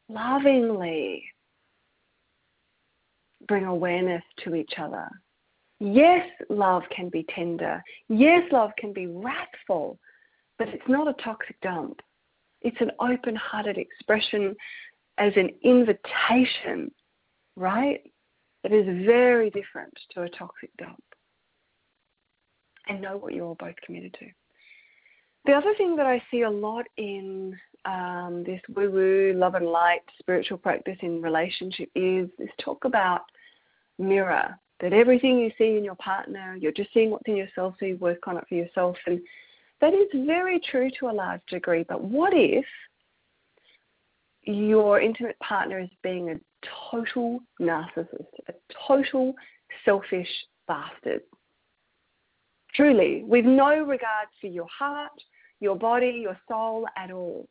[0.08, 1.24] lovingly
[3.48, 5.08] bring awareness to each other.
[5.80, 7.82] Yes, love can be tender.
[8.08, 9.98] Yes, love can be wrathful,
[10.58, 12.00] but it's not a toxic dump.
[12.60, 14.54] It's an open hearted expression
[15.16, 16.90] as an invitation,
[17.56, 18.00] right?
[18.62, 21.02] That is very different to a toxic dump.
[22.86, 24.26] And know what you're all both committed to.
[25.46, 29.66] The other thing that I see a lot in um, this woo woo, love and
[29.66, 33.22] light spiritual practice in relationship is this talk about
[33.98, 34.58] mirror.
[34.80, 37.96] That everything you see in your partner, you're just seeing what's in yourself, so you
[37.96, 38.96] work on it for yourself.
[39.06, 39.20] And
[39.80, 41.84] that is very true to a large degree.
[41.86, 42.64] But what if
[44.42, 46.40] your intimate partner is being a
[46.90, 48.54] total narcissist, a
[48.88, 49.34] total
[49.84, 50.28] selfish
[50.66, 51.20] bastard?
[52.74, 55.12] Truly, with no regard for your heart,
[55.60, 57.46] your body, your soul at all.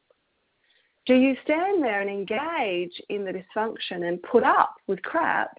[1.06, 5.58] Do you stand there and engage in the dysfunction and put up with crap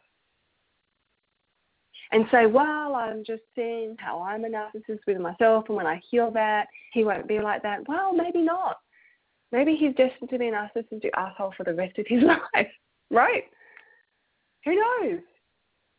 [2.13, 6.01] and say, well, I'm just seeing how I'm a narcissist with myself, and when I
[6.11, 7.89] heal that, he won't be like that.
[7.89, 8.79] Well, maybe not.
[9.53, 12.23] Maybe he's destined to be a narcissistic asshole for the rest of his
[12.55, 12.69] life,
[13.11, 13.45] right?
[14.65, 15.21] Who knows?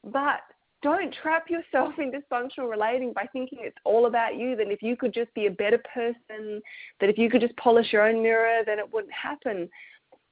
[0.03, 0.41] But
[0.83, 4.55] don't trap yourself in dysfunctional relating by thinking it's all about you.
[4.55, 6.61] That if you could just be a better person,
[6.99, 9.69] that if you could just polish your own mirror, then it wouldn't happen.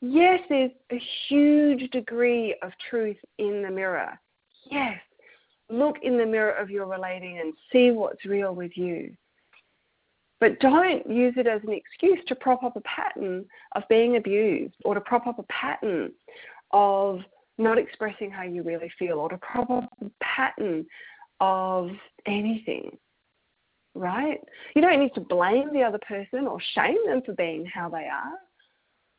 [0.02, 4.18] Yes, there's a huge degree of truth in the mirror.
[4.72, 4.98] Yes.
[5.70, 9.16] Look in the mirror of your relating and see what's real with you.
[10.40, 14.76] But don't use it as an excuse to prop up a pattern of being abused
[14.86, 16.12] or to prop up a pattern
[16.72, 17.20] of
[17.58, 20.86] not expressing how you really feel or to prop up a pattern
[21.42, 21.90] of
[22.26, 22.98] anything.
[23.96, 24.40] Right?
[24.76, 28.08] You don't need to blame the other person or shame them for being how they
[28.08, 28.38] are.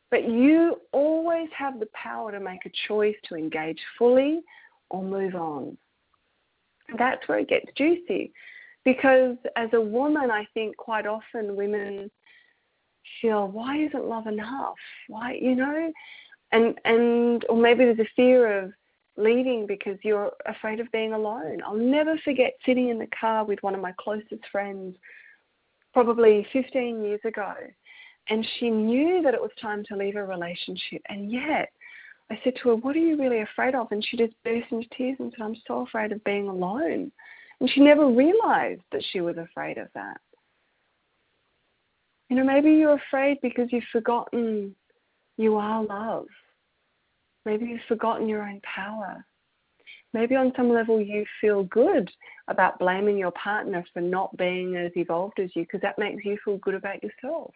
[0.09, 4.41] But you always have the power to make a choice to engage fully
[4.89, 5.77] or move on.
[6.97, 8.31] That's where it gets juicy.
[8.83, 12.09] Because as a woman, I think quite often women
[13.21, 14.75] feel, why isn't love enough?
[15.07, 15.91] Why, you know?
[16.51, 18.71] and and or maybe there's a fear of
[19.17, 21.61] leaving because you're afraid of being alone.
[21.65, 24.95] I'll never forget sitting in the car with one of my closest friends
[25.93, 27.53] probably 15 years ago
[28.29, 31.69] and she knew that it was time to leave a relationship and yet
[32.31, 33.91] I said to her, What are you really afraid of?
[33.91, 37.11] And she just burst into tears and said, I'm so afraid of being alone.
[37.59, 40.21] And she never realized that she was afraid of that.
[42.29, 44.73] You know, maybe you're afraid because you've forgotten
[45.37, 46.27] you are love.
[47.45, 49.25] Maybe you've forgotten your own power.
[50.13, 52.09] Maybe on some level you feel good
[52.47, 56.37] about blaming your partner for not being as evolved as you because that makes you
[56.45, 57.53] feel good about yourself.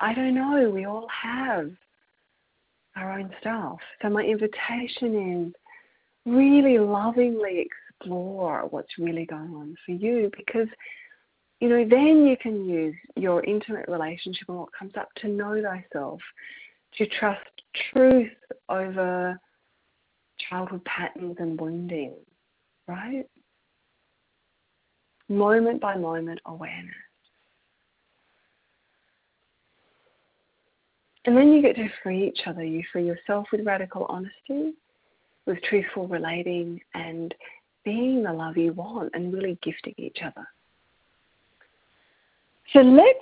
[0.00, 0.70] I don't know.
[0.70, 1.70] We all have
[2.98, 3.78] our own stuff.
[4.02, 5.52] So my invitation is
[6.26, 7.66] really lovingly
[8.00, 10.68] explore what's really going on for you because
[11.60, 15.60] you know then you can use your intimate relationship and what comes up to know
[15.62, 16.20] thyself
[16.96, 17.40] to trust
[17.92, 18.30] truth
[18.68, 19.38] over
[20.48, 22.14] childhood patterns and wounding,
[22.86, 23.24] right?
[25.28, 26.94] Moment by moment awareness.
[31.28, 32.64] And then you get to free each other.
[32.64, 34.72] You free yourself with radical honesty,
[35.44, 37.34] with truthful relating, and
[37.84, 40.48] being the love you want and really gifting each other.
[42.72, 43.18] So let's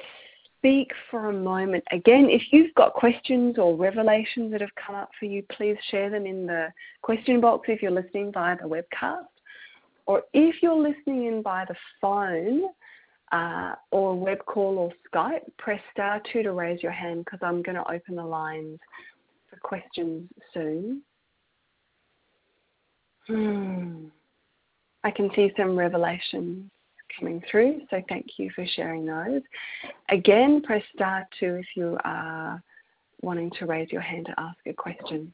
[0.56, 1.82] speak for a moment.
[1.90, 6.08] Again, if you've got questions or revelations that have come up for you, please share
[6.08, 6.68] them in the
[7.02, 9.24] question box if you're listening via the webcast.
[10.06, 12.68] Or if you're listening in by the phone
[13.32, 17.62] uh, or web call or Skype, press star two to raise your hand because I'm
[17.62, 18.78] going to open the lines
[19.50, 21.02] for questions soon.
[23.26, 24.06] Hmm.
[25.02, 26.70] I can see some revelations
[27.18, 29.42] coming through, so thank you for sharing those.
[30.10, 32.62] Again, press star two if you are
[33.22, 35.32] wanting to raise your hand to ask a question.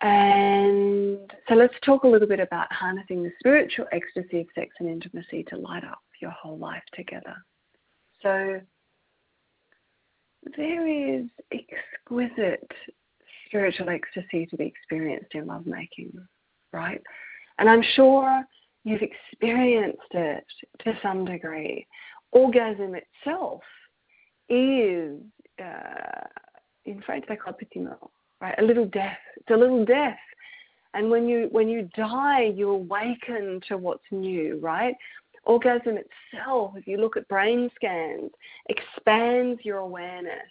[0.00, 4.88] And so let's talk a little bit about harnessing the spiritual ecstasy of sex and
[4.88, 7.36] intimacy to light up your whole life together.
[8.22, 8.58] So
[10.56, 12.70] there is exquisite
[13.46, 16.12] spiritual ecstasy to be experienced in lovemaking,
[16.72, 17.02] right?
[17.58, 18.42] And I'm sure
[18.84, 20.44] you've experienced it
[20.84, 21.86] to some degree.
[22.32, 23.60] Orgasm itself
[24.48, 25.20] is,
[25.62, 26.26] uh,
[26.86, 28.10] in French, they call it petit mort,
[28.40, 28.54] right?
[28.58, 29.18] A little death.
[29.36, 30.18] It's a little death.
[30.94, 34.94] And when you when you die, you awaken to what's new, right?
[35.46, 38.30] Orgasm itself, if you look at brain scans,
[38.68, 40.48] expands your awareness.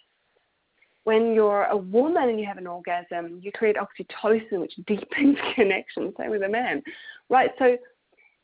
[1.03, 6.13] When you're a woman and you have an orgasm, you create oxytocin, which deepens connection.
[6.17, 6.81] Same with a man,
[7.29, 7.51] right?
[7.59, 7.77] So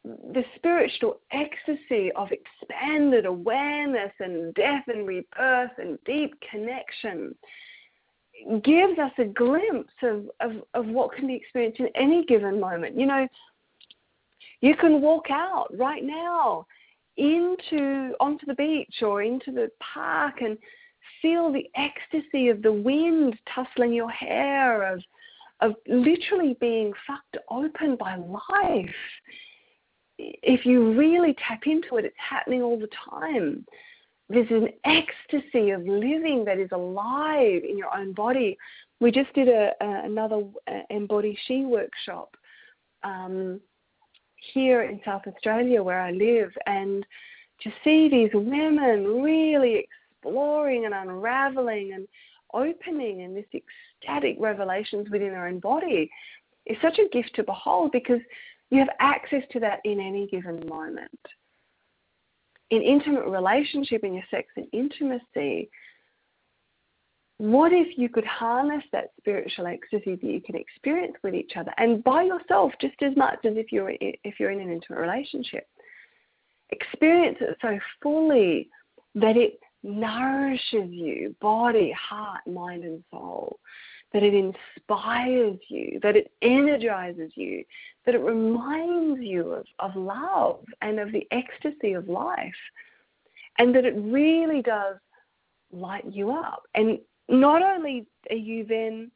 [0.03, 7.35] the spiritual ecstasy of expanded awareness and death and rebirth and deep connection
[8.63, 12.97] gives us a glimpse of, of, of what can be experienced in any given moment.
[12.97, 13.27] You know,
[14.61, 16.65] you can walk out right now
[17.17, 20.57] into onto the beach or into the park and
[21.21, 25.01] feel the ecstasy of the wind tussling your hair, of
[25.61, 28.95] of literally being fucked open by life.
[30.17, 33.65] If you really tap into it, it's happening all the time
[34.29, 38.57] there's an ecstasy of living that is alive in your own body.
[38.99, 40.43] We just did a, a another
[40.91, 42.35] Embody She workshop
[43.03, 43.59] um,
[44.53, 47.05] here in South Australia where I live, and
[47.61, 49.85] to see these women really
[50.19, 52.07] exploring and unraveling and
[52.53, 56.09] opening and this ecstatic revelations within their own body
[56.65, 58.21] is such a gift to behold because
[58.69, 61.19] you have access to that in any given moment.
[62.69, 65.69] In intimate relationship, in your sex and intimacy,
[67.39, 71.73] what if you could harness that spiritual ecstasy that you can experience with each other
[71.77, 75.67] and by yourself just as much as if you're if you're in an intimate relationship
[76.69, 78.69] experience it so fully
[79.15, 83.57] that it nourishes you body heart mind and soul
[84.11, 87.63] that it inspires you that it energizes you
[88.09, 92.51] that it reminds you of, of love and of the ecstasy of life,
[93.59, 94.95] and that it really does
[95.71, 96.63] light you up.
[96.73, 96.97] And
[97.29, 99.11] not only are you then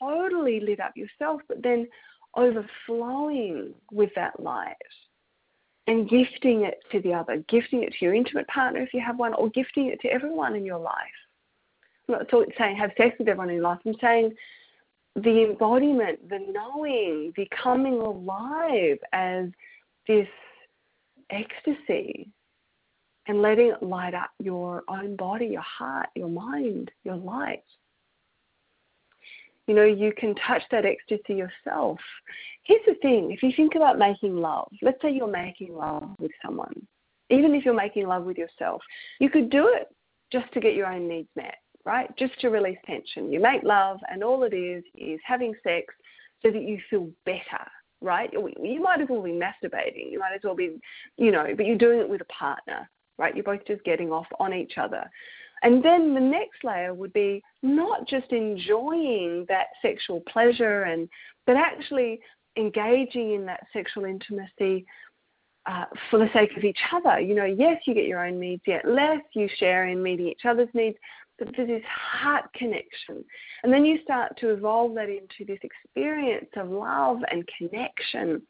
[0.00, 1.88] totally lit up yourself, but then
[2.36, 4.74] overflowing with that light
[5.86, 9.18] and gifting it to the other, gifting it to your intimate partner if you have
[9.18, 10.94] one, or gifting it to everyone in your life.
[12.08, 13.78] I'm not saying have sex with everyone in your life.
[13.84, 14.34] I'm saying
[15.16, 19.46] the embodiment, the knowing, becoming alive as
[20.06, 20.28] this
[21.30, 22.30] ecstasy
[23.28, 27.64] and letting it light up your own body, your heart, your mind, your light.
[29.66, 31.98] You know, you can touch that ecstasy yourself.
[32.62, 36.30] Here's the thing if you think about making love, let's say you're making love with
[36.44, 36.86] someone,
[37.30, 38.82] even if you're making love with yourself,
[39.18, 39.88] you could do it
[40.32, 41.56] just to get your own needs met
[41.86, 42.14] right?
[42.18, 43.32] Just to release tension.
[43.32, 45.94] You make love, and all it is is having sex
[46.42, 47.64] so that you feel better,
[48.02, 48.30] right?
[48.32, 50.10] You might as well be masturbating.
[50.10, 50.78] You might as well be,
[51.16, 53.34] you know, but you're doing it with a partner, right?
[53.34, 55.08] You're both just getting off on each other.
[55.62, 61.08] And then the next layer would be not just enjoying that sexual pleasure and
[61.46, 62.20] but actually
[62.56, 64.84] engaging in that sexual intimacy
[65.66, 67.20] uh, for the sake of each other.
[67.20, 70.44] You know, yes, you get your own needs, yet less you share in meeting each
[70.44, 70.96] other's needs,
[71.38, 73.24] but there's this heart connection.
[73.62, 78.42] And then you start to evolve that into this experience of love and connection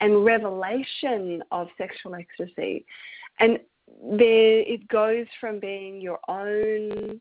[0.00, 2.84] and revelation of sexual ecstasy.
[3.38, 3.58] And
[4.00, 7.20] there it goes from being your own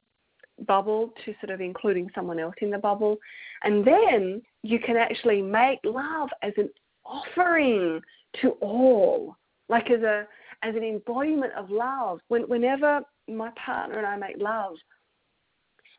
[0.68, 3.18] bubble to sort of including someone else in the bubble.
[3.64, 6.70] And then you can actually make love as an
[7.06, 8.02] offering
[8.42, 9.36] to all,
[9.70, 10.28] like as a
[10.64, 12.20] as an embodiment of love.
[12.28, 14.76] When, whenever my partner and I make love,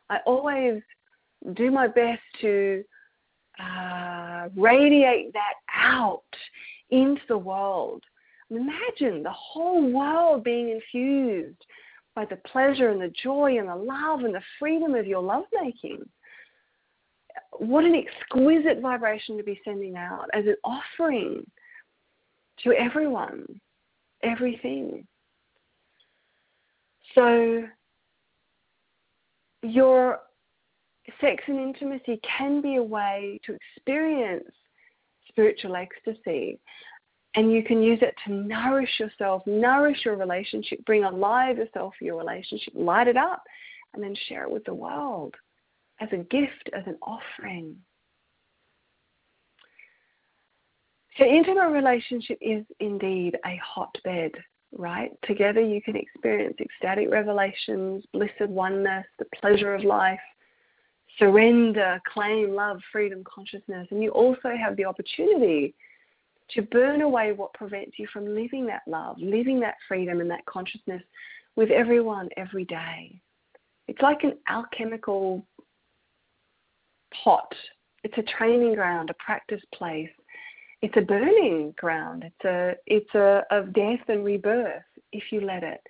[0.09, 0.81] I always
[1.53, 2.83] do my best to
[3.59, 6.23] uh, radiate that out
[6.89, 8.03] into the world.
[8.55, 11.63] Imagine the whole world being infused
[12.15, 16.07] by the pleasure and the joy and the love and the freedom of your lovemaking.
[17.57, 21.45] What an exquisite vibration to be sending out as an offering
[22.63, 23.45] to everyone,
[24.21, 25.07] everything.
[27.15, 27.63] So
[29.63, 30.19] your
[31.19, 34.49] sex and intimacy can be a way to experience
[35.29, 36.59] spiritual ecstasy.
[37.35, 42.05] And you can use it to nourish yourself, nourish your relationship, bring alive yourself for
[42.05, 43.41] your relationship, light it up,
[43.93, 45.33] and then share it with the world
[45.99, 47.75] as a gift, as an offering.
[51.17, 54.31] So, intimate relationship is indeed a hotbed,
[54.75, 55.11] right?
[55.25, 60.19] Together you can experience ecstatic revelations, blissed oneness, the pleasure of life,
[61.19, 63.87] surrender, claim love, freedom, consciousness.
[63.91, 65.75] And you also have the opportunity
[66.53, 70.45] to burn away what prevents you from living that love, living that freedom and that
[70.45, 71.01] consciousness
[71.55, 73.19] with everyone every day.
[73.87, 75.45] It's like an alchemical
[77.23, 77.53] pot.
[78.03, 80.09] It's a training ground, a practice place.
[80.81, 82.23] It's a burning ground.
[82.25, 85.81] It's a it's a of death and rebirth if you let it.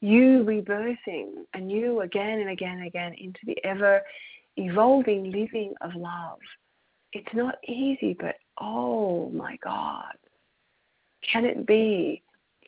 [0.00, 4.00] You rebirthing anew again and again and again into the ever
[4.56, 6.38] evolving living of love.
[7.12, 10.14] It's not easy, but oh my God,
[11.30, 12.22] can it be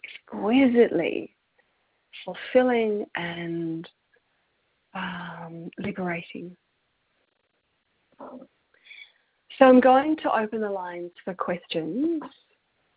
[0.05, 1.35] exquisitely
[2.25, 3.89] fulfilling and
[4.95, 6.57] um, liberating?
[8.19, 12.23] So I'm going to open the lines for questions.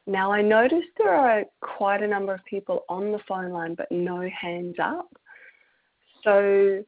[0.05, 3.91] Now I notice there are quite a number of people on the phone line, but
[3.91, 5.09] no hands up.
[6.23, 6.83] So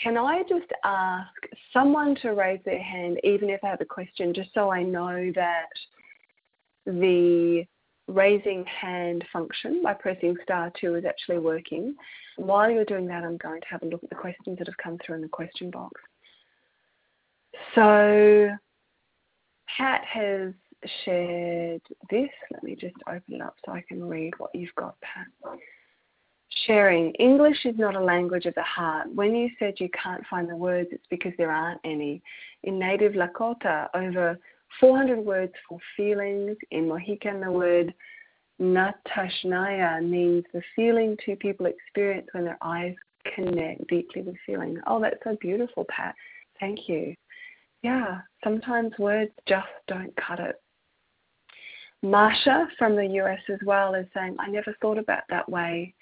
[0.00, 1.30] can I just ask
[1.72, 5.32] someone to raise their hand, even if I have a question, just so I know
[5.34, 5.68] that
[6.86, 7.64] the
[8.08, 11.94] raising hand function by pressing star two is actually working.
[12.36, 14.76] While you're doing that, I'm going to have a look at the questions that have
[14.82, 16.00] come through in the question box.
[17.74, 18.50] So,
[19.76, 20.52] Pat has
[21.04, 22.28] shared this.
[22.50, 25.26] Let me just open it up so I can read what you've got, Pat.
[26.66, 27.12] Sharing.
[27.14, 29.12] English is not a language of the heart.
[29.14, 32.22] When you said you can't find the words, it's because there aren't any.
[32.62, 34.38] In native Lakota, over
[34.80, 36.56] 400 words for feelings.
[36.70, 37.94] In Mohican, the word
[38.60, 42.94] natashnaya means the feeling two people experience when their eyes
[43.34, 44.80] connect deeply with feeling.
[44.86, 46.14] Oh, that's so beautiful, Pat.
[46.60, 47.14] Thank you.
[47.82, 50.60] Yeah, sometimes words just don't cut it.
[52.04, 55.94] Marsha from the US as well is saying, I never thought about that way.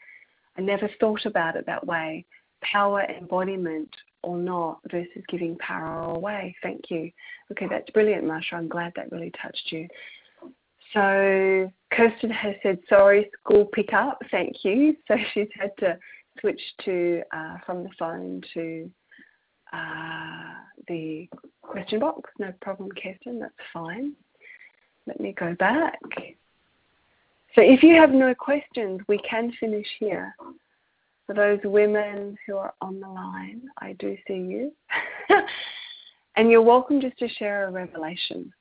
[0.61, 2.26] I never thought about it that way.
[2.61, 3.88] Power embodiment
[4.22, 6.54] or not versus giving power away.
[6.62, 7.11] Thank you.
[7.50, 8.52] Okay, that's brilliant, Marsha.
[8.52, 9.88] I'm glad that really touched you.
[10.92, 14.20] So Kirsten has said, sorry, school pickup.
[14.30, 14.96] Thank you.
[15.08, 15.98] So she's had to
[16.40, 18.90] switch to uh, from the phone to
[19.72, 20.54] uh,
[20.88, 21.26] the
[21.62, 22.28] question box.
[22.38, 23.40] No problem, Kirsten.
[23.40, 24.12] That's fine.
[25.06, 25.98] Let me go back.
[27.54, 30.34] So if you have no questions, we can finish here.
[31.31, 34.72] For those women who are on the line, I do see you.
[36.37, 38.53] and you're welcome just to share a revelation.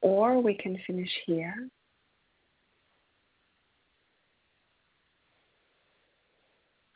[0.00, 1.68] Or we can finish here.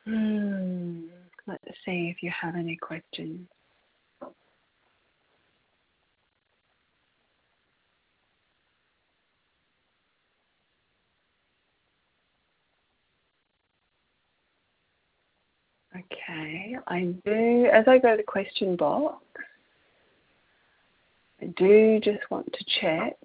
[0.06, 1.02] Hmm.
[1.46, 3.46] Let's see if you have any questions.
[16.32, 19.22] Okay, I do, as I go to the question box,
[21.40, 23.16] I do just want to check.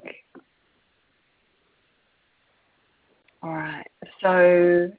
[3.44, 3.88] All right,
[4.22, 4.92] so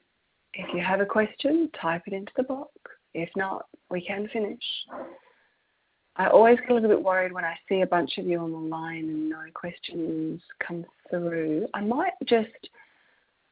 [0.53, 2.71] if you have a question, type it into the box.
[3.13, 4.63] If not, we can finish.
[6.15, 8.51] I always get a little bit worried when I see a bunch of you on
[8.51, 11.67] the line and no questions come through.
[11.73, 12.69] I might just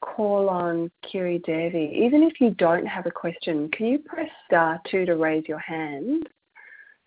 [0.02, 2.00] call on Kiri Devi.
[2.04, 5.60] Even if you don't have a question, can you press star two to raise your
[5.60, 6.28] hand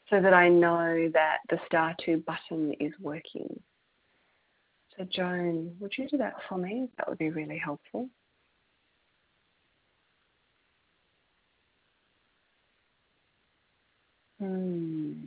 [0.08, 3.60] so that I know that the star two button is working?
[4.96, 6.88] So, Joan, would you do that for me?
[6.98, 8.08] That would be really helpful.
[14.40, 15.24] Hmm.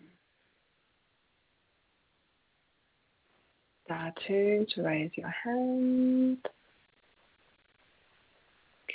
[3.86, 6.38] Star two to raise your hand.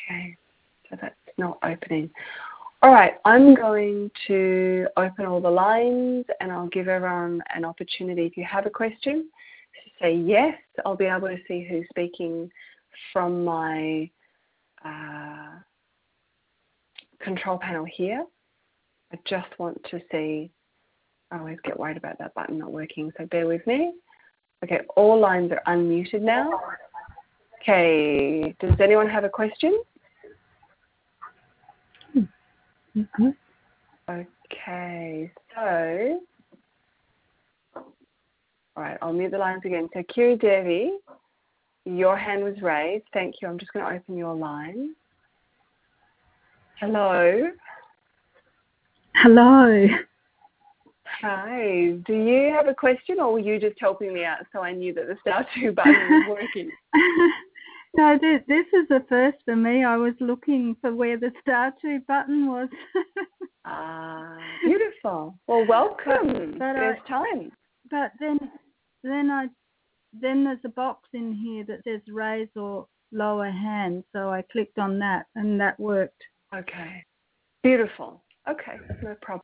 [0.08, 0.36] Okay,
[0.88, 2.10] so that's not opening.
[2.82, 8.24] All right, I'm going to open all the lines and I'll give everyone an opportunity.
[8.24, 9.28] If you have a question,
[9.84, 10.54] to say yes.
[10.86, 12.50] I'll be able to see who's speaking
[13.12, 14.08] from my
[14.84, 15.58] uh,
[17.20, 18.24] control panel here.
[19.12, 20.50] I just want to see.
[21.30, 23.92] I always get worried about that button not working, so bear with me.
[24.64, 26.60] Okay, all lines are unmuted now.
[27.60, 29.82] Okay, does anyone have a question?
[32.98, 33.28] Mm-hmm.
[34.10, 36.20] Okay, so
[38.78, 39.88] all right, I'll mute the lines again.
[39.92, 40.92] So Kiri Devi,
[41.84, 43.04] your hand was raised.
[43.12, 43.48] Thank you.
[43.48, 44.94] I'm just going to open your line.
[46.80, 47.50] Hello.
[49.16, 49.86] Hello.
[51.20, 51.92] Hi.
[52.06, 54.94] Do you have a question or were you just helping me out so I knew
[54.94, 56.70] that the star two button was working?
[57.96, 59.84] no, this, this is the first for me.
[59.84, 62.68] I was looking for where the star two button was.
[63.64, 65.38] ah, beautiful.
[65.46, 66.52] Well, welcome.
[66.52, 67.52] But, but First I, time.
[67.90, 68.38] But then,
[69.02, 69.46] then I,
[70.12, 74.04] then there's a box in here that says raise or lower hand.
[74.12, 76.22] So I clicked on that, and that worked.
[76.54, 77.04] Okay.
[77.62, 78.22] Beautiful.
[78.48, 79.42] Okay, no problem.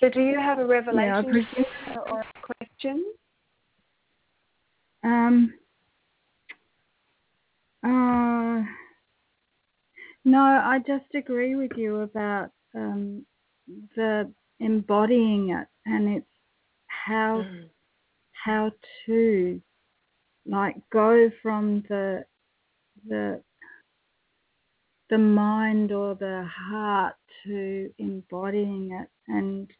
[0.00, 3.04] So, do you have a revelation yeah, or a question?
[5.04, 5.52] Um.
[7.82, 8.62] Uh,
[10.24, 13.24] no, I just agree with you about um,
[13.96, 16.26] the embodying it, and it's
[16.86, 17.68] how mm.
[18.44, 18.70] how
[19.06, 19.60] to
[20.46, 22.24] like go from the
[23.08, 23.42] the
[25.08, 27.14] the mind or the heart
[27.44, 29.70] to embodying it and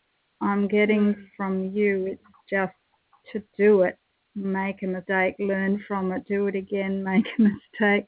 [0.40, 1.24] I'm getting mm.
[1.36, 2.72] from you it's just
[3.32, 3.98] to do it
[4.34, 8.06] make a mistake learn from it do it again make a mistake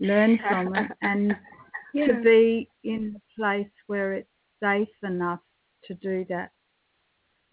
[0.00, 1.34] learn from it and
[1.94, 2.06] yeah.
[2.06, 4.28] to be in a place where it's
[4.62, 5.40] safe enough
[5.84, 6.50] to do that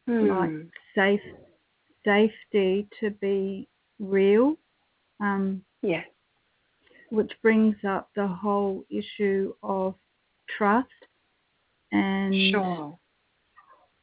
[0.10, 0.30] mm.
[0.30, 1.22] like safe
[2.06, 3.68] safety to be
[4.00, 4.56] real
[5.20, 6.06] um yes
[7.10, 9.94] which brings up the whole issue of
[10.58, 10.88] trust
[11.92, 12.98] and sure.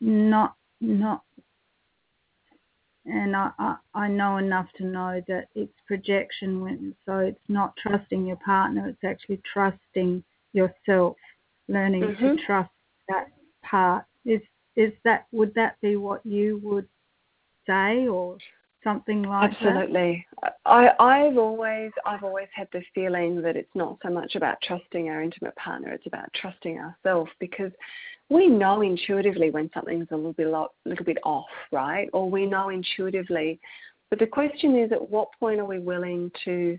[0.00, 1.22] not not
[3.10, 7.74] and I, I, I know enough to know that it's projection when so it's not
[7.76, 11.16] trusting your partner it's actually trusting yourself
[11.70, 12.36] learning mm-hmm.
[12.36, 12.70] to trust
[13.08, 13.28] that
[13.62, 14.04] part.
[14.24, 14.40] Is
[14.76, 16.88] is that would that be what you would
[17.66, 18.36] say or
[18.82, 20.26] something like Absolutely.
[20.42, 20.56] that?
[20.64, 25.08] I, I've always I've always had the feeling that it's not so much about trusting
[25.08, 27.72] our intimate partner, it's about trusting ourselves because
[28.28, 32.08] we know intuitively when something's a little bit a little bit off, right?
[32.12, 33.60] Or we know intuitively.
[34.08, 36.78] But the question is at what point are we willing to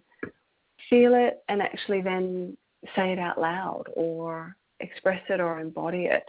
[0.90, 2.58] feel it and actually then
[2.96, 6.24] say it out loud or express it or embody it.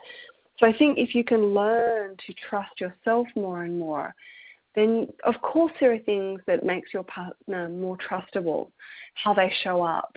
[0.58, 4.14] So I think if you can learn to trust yourself more and more,
[4.74, 8.70] then of course there are things that makes your partner more trustable,
[9.14, 10.16] how they show up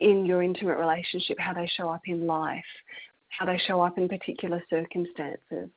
[0.00, 2.64] in your intimate relationship, how they show up in life,
[3.28, 5.68] how they show up in particular circumstances.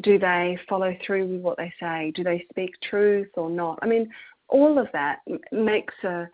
[0.00, 2.12] Do they follow through with what they say?
[2.14, 3.78] Do they speak truth or not?
[3.82, 4.10] I mean,
[4.48, 5.20] all of that
[5.52, 6.28] makes a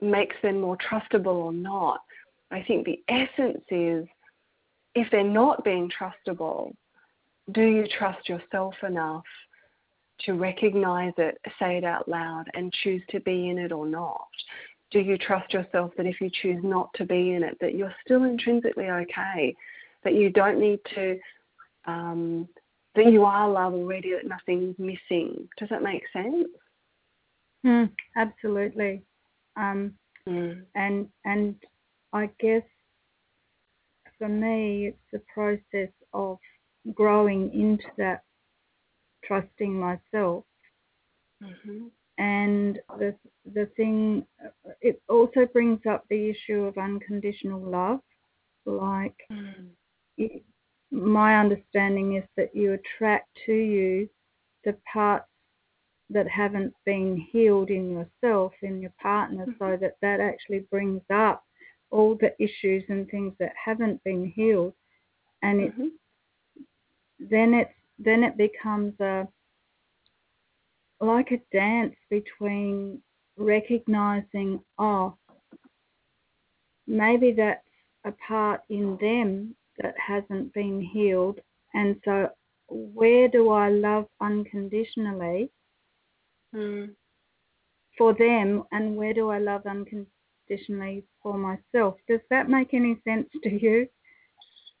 [0.00, 2.00] makes them more trustable or not.
[2.50, 4.06] I think the essence is
[4.94, 6.74] if they're not being trustable,
[7.52, 9.24] do you trust yourself enough
[10.20, 14.28] to recognize it, say it out loud, and choose to be in it or not?
[14.90, 17.94] Do you trust yourself that if you choose not to be in it, that you're
[18.04, 19.54] still intrinsically okay,
[20.04, 21.18] that you don't need to,
[21.86, 22.48] um,
[22.94, 25.48] that you are love already, that nothing's missing?
[25.58, 26.46] Does that make sense?
[27.66, 29.02] Mm, absolutely.
[29.56, 29.94] Um,
[30.28, 30.62] mm.
[30.74, 31.56] And and
[32.12, 32.62] I guess
[34.18, 36.38] for me, it's the process of
[36.92, 38.22] growing into that
[39.26, 40.44] trusting myself.
[41.42, 41.86] Mm-hmm.
[42.18, 43.14] And the
[43.54, 44.24] the thing,
[44.80, 48.00] it also brings up the issue of unconditional love.
[48.66, 49.66] Like, mm.
[50.16, 50.42] it,
[50.90, 54.08] my understanding is that you attract to you
[54.64, 55.26] the parts
[56.10, 59.52] that haven't been healed in yourself, in your partner, mm-hmm.
[59.58, 61.42] so that that actually brings up
[61.90, 64.72] all the issues and things that haven't been healed,
[65.42, 65.88] and it mm-hmm.
[67.18, 69.26] then it's then it becomes a
[71.00, 73.02] like a dance between
[73.36, 75.16] recognizing, oh,
[76.86, 77.60] maybe that's
[78.04, 81.40] a part in them that hasn't been healed.
[81.74, 82.28] And so,
[82.68, 85.50] where do I love unconditionally
[86.54, 86.90] mm.
[87.98, 91.96] for them, and where do I love unconditionally for myself?
[92.08, 93.88] Does that make any sense to you?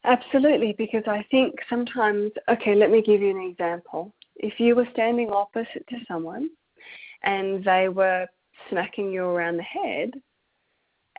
[0.04, 4.12] Absolutely, because I think sometimes, okay, let me give you an example.
[4.36, 6.50] If you were standing opposite to someone
[7.22, 8.26] and they were
[8.68, 10.10] smacking you around the head,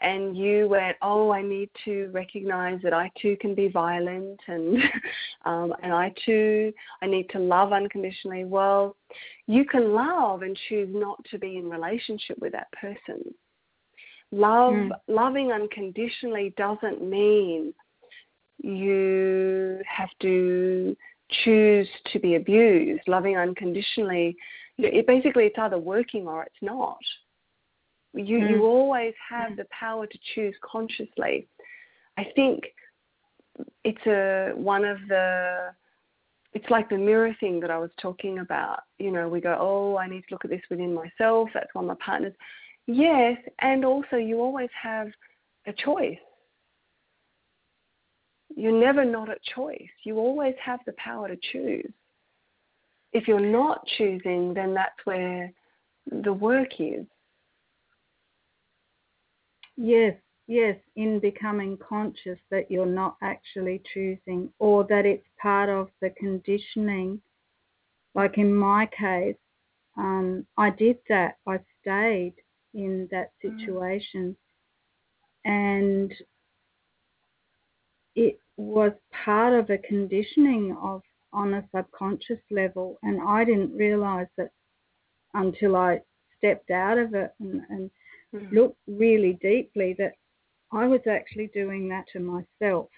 [0.01, 4.77] and you went, oh, I need to recognize that I too can be violent, and
[5.45, 8.43] um, and I too, I need to love unconditionally.
[8.43, 8.97] Well,
[9.47, 13.33] you can love and choose not to be in relationship with that person.
[14.31, 14.89] Love, mm.
[15.07, 17.73] loving unconditionally doesn't mean
[18.61, 20.95] you have to
[21.43, 24.35] choose to be abused, loving unconditionally.
[24.77, 26.97] It basically it's either working or it's not.
[28.13, 28.49] You mm.
[28.49, 31.47] you always have the power to choose consciously.
[32.17, 32.63] I think
[33.83, 35.71] it's a one of the
[36.53, 38.79] it's like the mirror thing that I was talking about.
[38.97, 41.49] You know, we go, oh, I need to look at this within myself.
[41.53, 42.33] That's one of my partners.
[42.87, 45.07] Yes, and also you always have
[45.67, 46.17] a choice.
[48.55, 49.89] You're never not at choice.
[50.03, 51.91] You always have the power to choose.
[53.11, 55.51] If you're not choosing, then that's where
[56.09, 57.05] the work is.
[59.77, 60.15] Yes,
[60.47, 66.11] yes, in becoming conscious that you're not actually choosing or that it's part of the
[66.11, 67.21] conditioning.
[68.13, 69.35] Like in my case,
[69.97, 71.37] um, I did that.
[71.45, 72.35] I stayed
[72.73, 73.59] in that mm.
[73.59, 74.35] situation.
[75.45, 75.51] Mm.
[75.51, 76.13] And
[78.15, 78.91] it was
[79.25, 81.01] part of a conditioning of
[81.33, 84.51] on a subconscious level and I didn't realize that
[85.33, 86.01] until I
[86.37, 87.91] stepped out of it and, and
[88.33, 88.51] mm.
[88.51, 90.13] looked really deeply that
[90.71, 92.89] I was actually doing that to myself.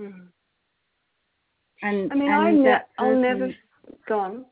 [0.00, 0.28] Mm.
[1.82, 3.54] And I mean, and ne- I'll never
[4.08, 4.44] go on.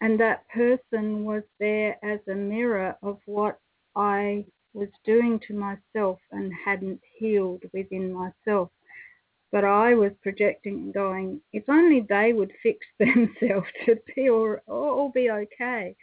[0.00, 3.58] And that person was there as a mirror of what
[3.94, 4.44] I
[4.76, 8.68] was doing to myself and hadn't healed within myself.
[9.50, 14.56] But I was projecting and going, if only they would fix themselves to be all,
[14.66, 15.96] all be okay.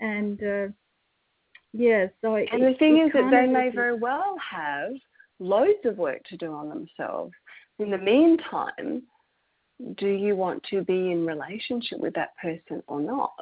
[0.00, 0.66] And uh,
[1.72, 4.92] yeah, so and it, the thing is that they may very well have
[5.40, 7.32] loads of work to do on themselves.
[7.80, 9.02] In the meantime,
[9.96, 13.34] do you want to be in relationship with that person or not?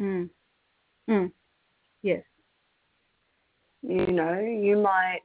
[0.00, 0.30] Mm.
[1.10, 1.32] Mm.
[2.02, 2.22] Yes.
[3.82, 5.20] You know, you might,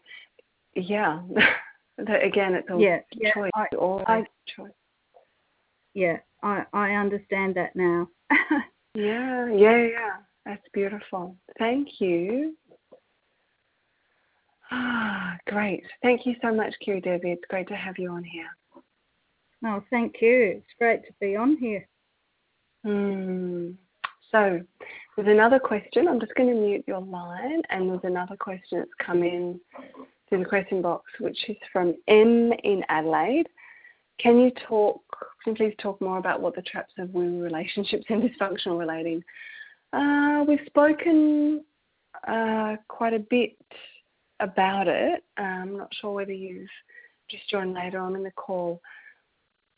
[0.75, 1.21] yeah.
[1.99, 3.51] Again, it's a yeah, yeah, choice.
[3.55, 4.23] I, always I,
[4.55, 4.71] choice.
[5.95, 8.07] Yeah, I I understand that now.
[8.93, 10.15] yeah, yeah, yeah.
[10.45, 11.35] That's beautiful.
[11.57, 12.55] Thank you.
[14.71, 15.83] Ah, great.
[16.03, 17.31] Thank you so much, Kiri Devi.
[17.31, 18.49] It's great to have you on here.
[19.65, 20.57] Oh, thank you.
[20.57, 21.87] It's great to be on here.
[22.85, 23.71] Hmm.
[24.31, 24.61] So,
[25.17, 26.07] there's another question.
[26.07, 29.59] I'm just going to mute your line, and there's another question that's come in
[30.29, 33.49] through the question box, which is from M in Adelaide.
[34.19, 35.01] Can you talk,
[35.43, 39.23] can you please talk more about what the traps of woo relationships and dysfunctional relating
[39.93, 41.63] uh, we've spoken
[42.27, 43.57] uh, quite a bit
[44.39, 45.23] about it.
[45.37, 46.69] I'm not sure whether you've
[47.29, 48.81] just joined later on in the call.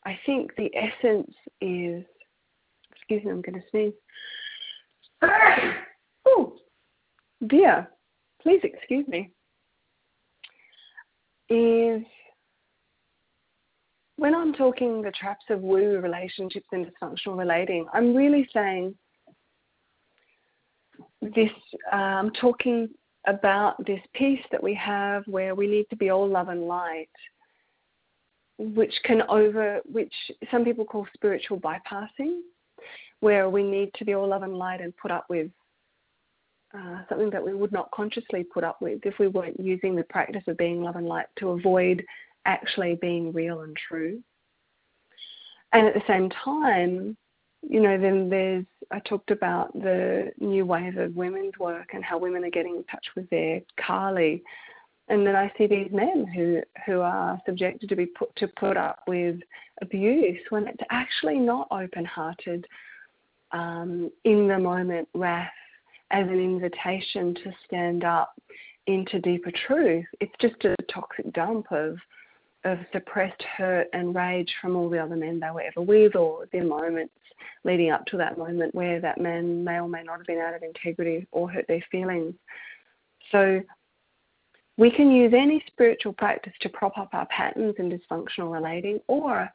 [0.04, 2.04] I think the essence is,
[2.96, 3.92] excuse me, I'm going to sneeze.
[5.22, 6.56] Oh,
[7.46, 7.88] dear,
[8.42, 9.30] please excuse me.
[11.48, 12.02] Is
[14.16, 18.94] when I'm talking the traps of woo relationships and dysfunctional relating, I'm really saying
[21.22, 21.50] this
[21.92, 22.88] I'm um, talking
[23.26, 27.08] about this piece that we have where we need to be all love and light,
[28.58, 30.12] which can over, which
[30.50, 32.40] some people call spiritual bypassing,
[33.20, 35.50] where we need to be all love and light and put up with
[36.74, 40.04] uh, something that we would not consciously put up with if we weren't using the
[40.04, 42.04] practice of being love and light to avoid
[42.46, 44.20] actually being real and true.
[45.72, 47.16] And at the same time,
[47.68, 52.18] you know, then there's, I talked about the new wave of women's work and how
[52.18, 54.42] women are getting in touch with their Kali.
[55.08, 58.76] And then I see these men who, who are subjected to be put to put
[58.76, 59.40] up with
[59.82, 62.66] abuse when it's actually not open hearted,
[63.52, 65.50] um, in the moment wrath
[66.10, 68.34] as an invitation to stand up
[68.86, 70.06] into deeper truth.
[70.20, 71.96] It's just a toxic dump of
[72.64, 76.46] of suppressed hurt and rage from all the other men they were ever with or
[76.52, 77.14] their moments
[77.64, 80.54] leading up to that moment where that man may or may not have been out
[80.54, 82.34] of integrity or hurt their feelings.
[83.32, 83.62] So
[84.76, 89.48] we can use any spiritual practice to prop up our patterns in dysfunctional relating, or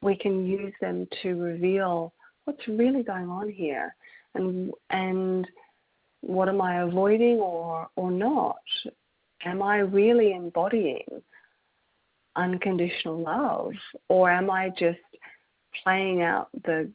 [0.00, 2.12] we can use them to reveal
[2.44, 3.94] what's really going on here
[4.34, 5.46] and and
[6.20, 8.56] what am I avoiding or or not?
[9.44, 11.04] Am I really embodying
[12.36, 13.72] unconditional love,
[14.08, 14.98] or am I just
[15.82, 16.90] playing out the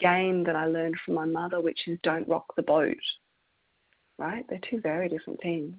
[0.00, 2.96] game that I learned from my mother, which is don't rock the boat?
[4.18, 4.44] Right?
[4.48, 5.74] They're two very different things.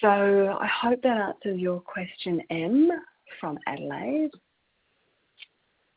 [0.00, 2.90] So I hope that answers your question, M
[3.40, 4.30] from Adelaide.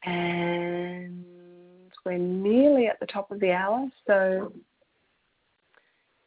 [0.04, 1.26] And
[2.06, 3.88] we're nearly at the top of the hour.
[4.08, 4.54] So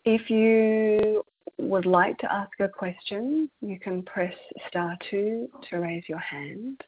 [0.04, 1.24] if you
[1.58, 4.34] would like to ask a question, you can press
[4.68, 6.80] star two to raise your hand.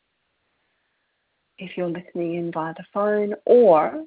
[1.59, 4.05] If you're listening in via the phone, or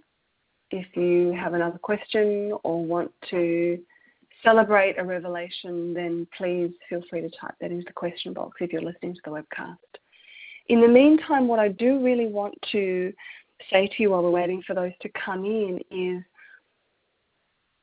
[0.71, 3.79] if you have another question or want to
[4.43, 8.73] celebrate a revelation, then please feel free to type that into the question box if
[8.73, 9.77] you're listening to the webcast.
[10.69, 13.13] In the meantime, what I do really want to
[13.71, 16.23] say to you while we're waiting for those to come in is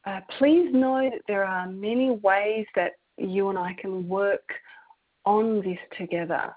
[0.06, 4.48] uh, please know that there are many ways that you and I can work
[5.24, 6.54] on this together.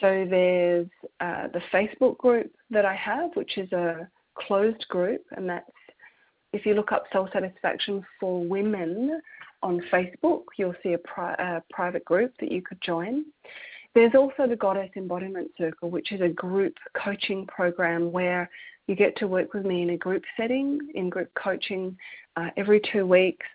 [0.00, 0.88] So there's
[1.20, 5.70] uh, the Facebook group that I have, which is a closed group, and that's
[6.52, 9.20] if you look up Soul Satisfaction for Women
[9.62, 13.24] on Facebook, you'll see a, pri- a private group that you could join.
[13.96, 18.50] There's also the Goddess Embodiment Circle, which is a group coaching program where
[18.88, 21.96] you get to work with me in a group setting, in group coaching
[22.36, 23.46] uh, every two weeks.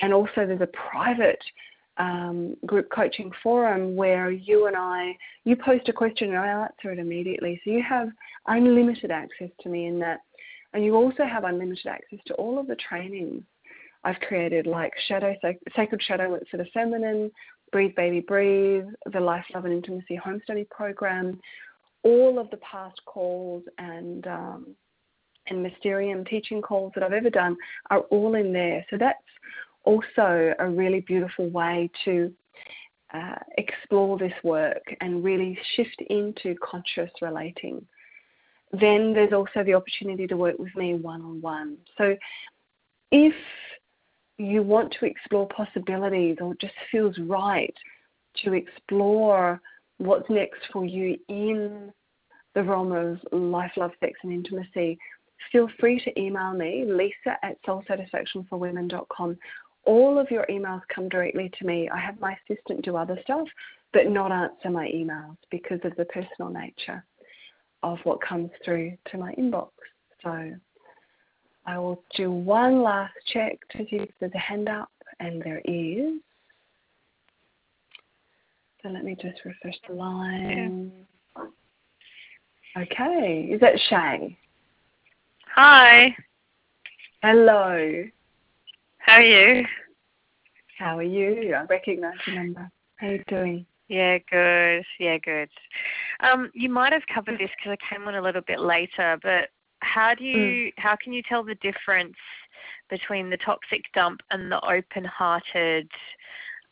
[0.00, 1.38] And also, there's a private
[1.98, 6.90] um, group coaching forum where you and I, you post a question and I answer
[6.90, 7.60] it immediately.
[7.62, 8.08] So you have
[8.46, 10.20] unlimited access to me in that.
[10.72, 13.42] And you also have unlimited access to all of the trainings
[14.04, 15.34] I've created, like Shadow,
[15.76, 17.30] Sacred Shadow Work for the Feminine,
[17.74, 21.40] Breathe Baby Breathe, the Life, Love and Intimacy Home Study Program,
[22.04, 24.76] all of the past calls and um,
[25.48, 27.56] and Mysterium teaching calls that I've ever done
[27.90, 28.86] are all in there.
[28.90, 29.18] So that's
[29.82, 32.32] also a really beautiful way to
[33.12, 37.84] uh, explore this work and really shift into conscious relating.
[38.70, 41.78] Then there's also the opportunity to work with me one on one.
[41.98, 42.16] So
[43.10, 43.34] if
[44.38, 47.74] you want to explore possibilities or just feels right
[48.44, 49.60] to explore
[49.98, 51.92] what's next for you in
[52.54, 54.98] the realm of life, love, sex, and intimacy,
[55.50, 59.36] feel free to email me, lisa at soulsatisfactionforwomen.com.
[59.84, 61.88] All of your emails come directly to me.
[61.90, 63.46] I have my assistant do other stuff,
[63.92, 67.04] but not answer my emails because of the personal nature
[67.82, 69.70] of what comes through to my inbox.
[70.22, 70.54] So
[71.66, 74.90] I will do one last check to see if there's a hand up,
[75.20, 76.20] and there is.
[78.82, 80.92] So let me just refresh the line.
[82.76, 84.36] Okay, is that Shay?
[85.54, 86.14] Hi.
[87.22, 88.04] Hello.
[88.98, 89.64] How are you?
[90.78, 91.54] How are you?
[91.54, 92.70] I recognise the number.
[92.96, 93.66] How are you doing?
[93.88, 94.84] Yeah, good.
[94.98, 95.48] Yeah, good.
[96.20, 99.50] Um, you might have covered this because I came on a little bit later, but
[99.94, 100.72] how do you mm.
[100.76, 102.16] how can you tell the difference
[102.90, 105.88] between the toxic dump and the open-hearted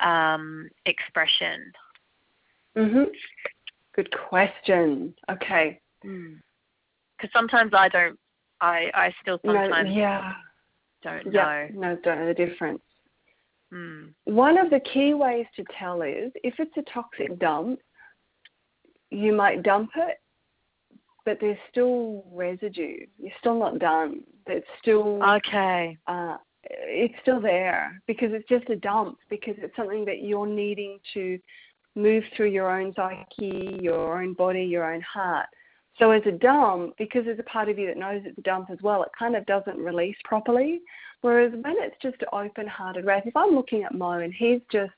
[0.00, 1.72] um, expression?
[2.76, 3.06] Mhm.
[3.94, 5.14] Good question.
[5.30, 5.80] Okay.
[6.00, 7.32] Because mm.
[7.32, 8.18] sometimes I don't
[8.60, 10.32] I I still sometimes no, yeah.
[11.02, 11.80] don't yeah, know.
[11.80, 12.82] No, don't know the difference.
[13.70, 14.08] Hmm.
[14.24, 17.78] One of the key ways to tell is if it's a toxic dump,
[19.10, 20.18] you might dump it,
[21.24, 23.06] but there's still residue.
[23.18, 24.22] You're still not done.
[24.46, 25.98] It's still okay.
[26.06, 30.98] Uh, it's still there because it's just a dump because it's something that you're needing
[31.14, 31.38] to
[31.94, 35.46] move through your own psyche, your own body, your own heart.
[35.98, 38.70] So as a dump, because there's a part of you that knows it's a dump
[38.70, 40.80] as well, it kind of doesn't release properly.
[41.20, 44.92] Whereas when it's just open-hearted race, if I'm looking at Mo and he's just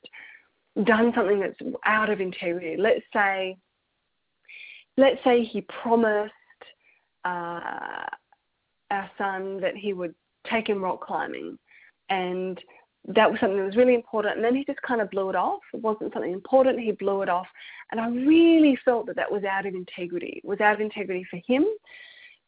[0.85, 3.57] done something that's out of integrity, let's say,
[4.97, 6.33] let's say he promised
[7.23, 8.05] uh,
[8.91, 10.15] our son that he would
[10.49, 11.57] take him rock climbing,
[12.09, 12.59] and
[13.07, 14.35] that was something that was really important.
[14.35, 15.61] And then he just kind of blew it off.
[15.73, 16.79] It wasn't something important.
[16.79, 17.47] He blew it off.
[17.91, 20.41] And I really felt that that was out of integrity.
[20.43, 21.65] It was out of integrity for him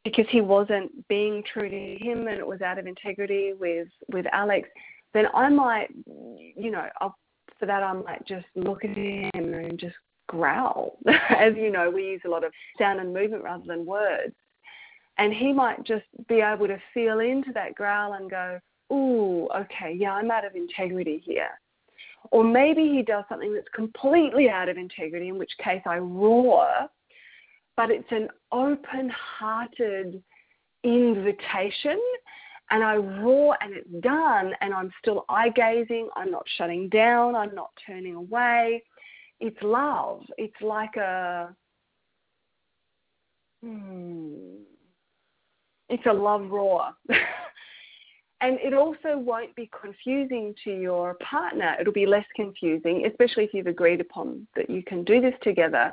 [0.04, 4.26] because he wasn't being true to him and it was out of integrity with, with
[4.32, 4.68] Alex.
[5.14, 7.16] Then I might, you know, I'll,
[7.60, 9.96] for that I might just look at him and just
[10.28, 10.98] growl.
[11.30, 14.36] As you know, we use a lot of sound and movement rather than words.
[15.18, 18.60] And he might just be able to feel into that growl and go,
[18.92, 21.50] ooh, okay, yeah, I'm out of integrity here.
[22.32, 26.68] Or maybe he does something that's completely out of integrity, in which case I roar,
[27.76, 30.22] but it's an open hearted
[30.84, 32.00] invitation.
[32.70, 36.10] And I roar and it's done, and I'm still eye gazing.
[36.18, 37.34] I'm not shutting down.
[37.34, 38.84] I'm not turning away.
[39.40, 40.24] It's love.
[40.38, 41.56] It's like a.
[43.64, 44.62] Hmm,
[45.90, 46.92] it's a love roar.
[48.40, 51.76] And it also won't be confusing to your partner.
[51.80, 55.92] It'll be less confusing, especially if you've agreed upon that you can do this together.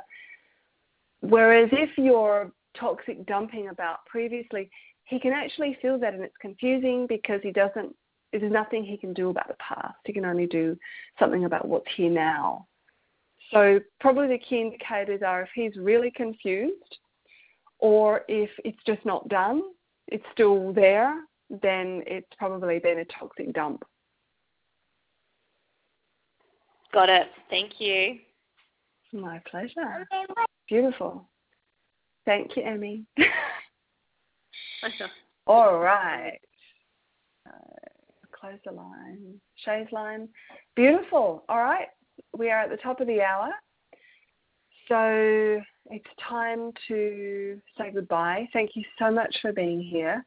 [1.21, 4.69] Whereas if you're toxic dumping about previously,
[5.05, 7.95] he can actually feel that and it's confusing because he doesn't
[8.31, 9.97] There's nothing he can do about the past.
[10.05, 10.77] He can only do
[11.17, 12.67] something about what's here now.
[13.55, 16.97] So, probably the key indicators are if he's really confused
[17.79, 19.61] or if it's just not done,
[20.09, 23.83] it's still there, then it's probably been a toxic dump.
[26.93, 27.27] Got it.
[27.49, 28.19] Thank you.
[29.13, 30.05] My pleasure.
[30.67, 31.29] Beautiful.
[32.25, 33.05] Thank you, Emmy.
[35.47, 36.39] All right.
[37.47, 37.51] Uh,
[38.37, 39.39] close the line.
[39.63, 40.27] Shay's line.
[40.75, 41.45] Beautiful.
[41.47, 41.87] All right.
[42.37, 43.49] We are at the top of the hour.
[44.87, 45.61] So
[45.91, 48.47] it's time to say goodbye.
[48.53, 50.25] Thank you so much for being here.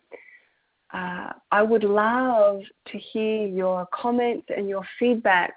[0.92, 5.52] Uh, I would love to hear your comments and your feedback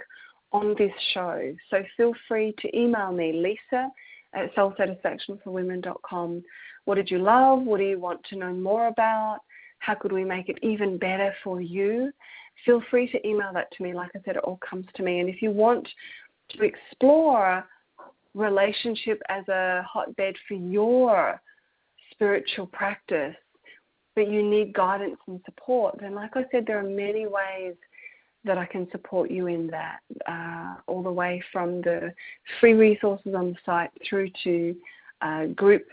[0.51, 1.53] on this show.
[1.69, 3.89] So feel free to email me, Lisa
[4.33, 6.43] at soulsatisfactionforwomen.com.
[6.85, 7.63] What did you love?
[7.63, 9.39] What do you want to know more about?
[9.79, 12.11] How could we make it even better for you?
[12.65, 13.93] Feel free to email that to me.
[13.93, 15.19] Like I said, it all comes to me.
[15.19, 15.87] And if you want
[16.53, 17.65] to explore
[18.33, 21.41] relationship as a hotbed for your
[22.11, 23.35] spiritual practice,
[24.15, 27.75] but you need guidance and support, then, like I said, there are many ways
[28.43, 32.13] that I can support you in that, uh, all the way from the
[32.59, 34.75] free resources on the site through to
[35.21, 35.85] uh, group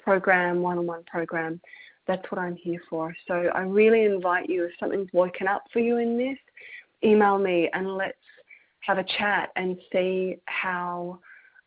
[0.00, 1.60] program, one on one program.
[2.06, 3.14] That's what I'm here for.
[3.28, 6.38] So I really invite you, if something's woken up for you in this,
[7.04, 8.16] email me and let's
[8.82, 11.18] have a chat and see how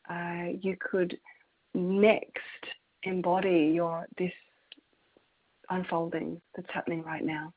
[0.10, 1.18] uh, you could
[1.74, 2.40] next
[3.04, 4.32] embody your this
[5.70, 7.54] unfolding that's happening right now.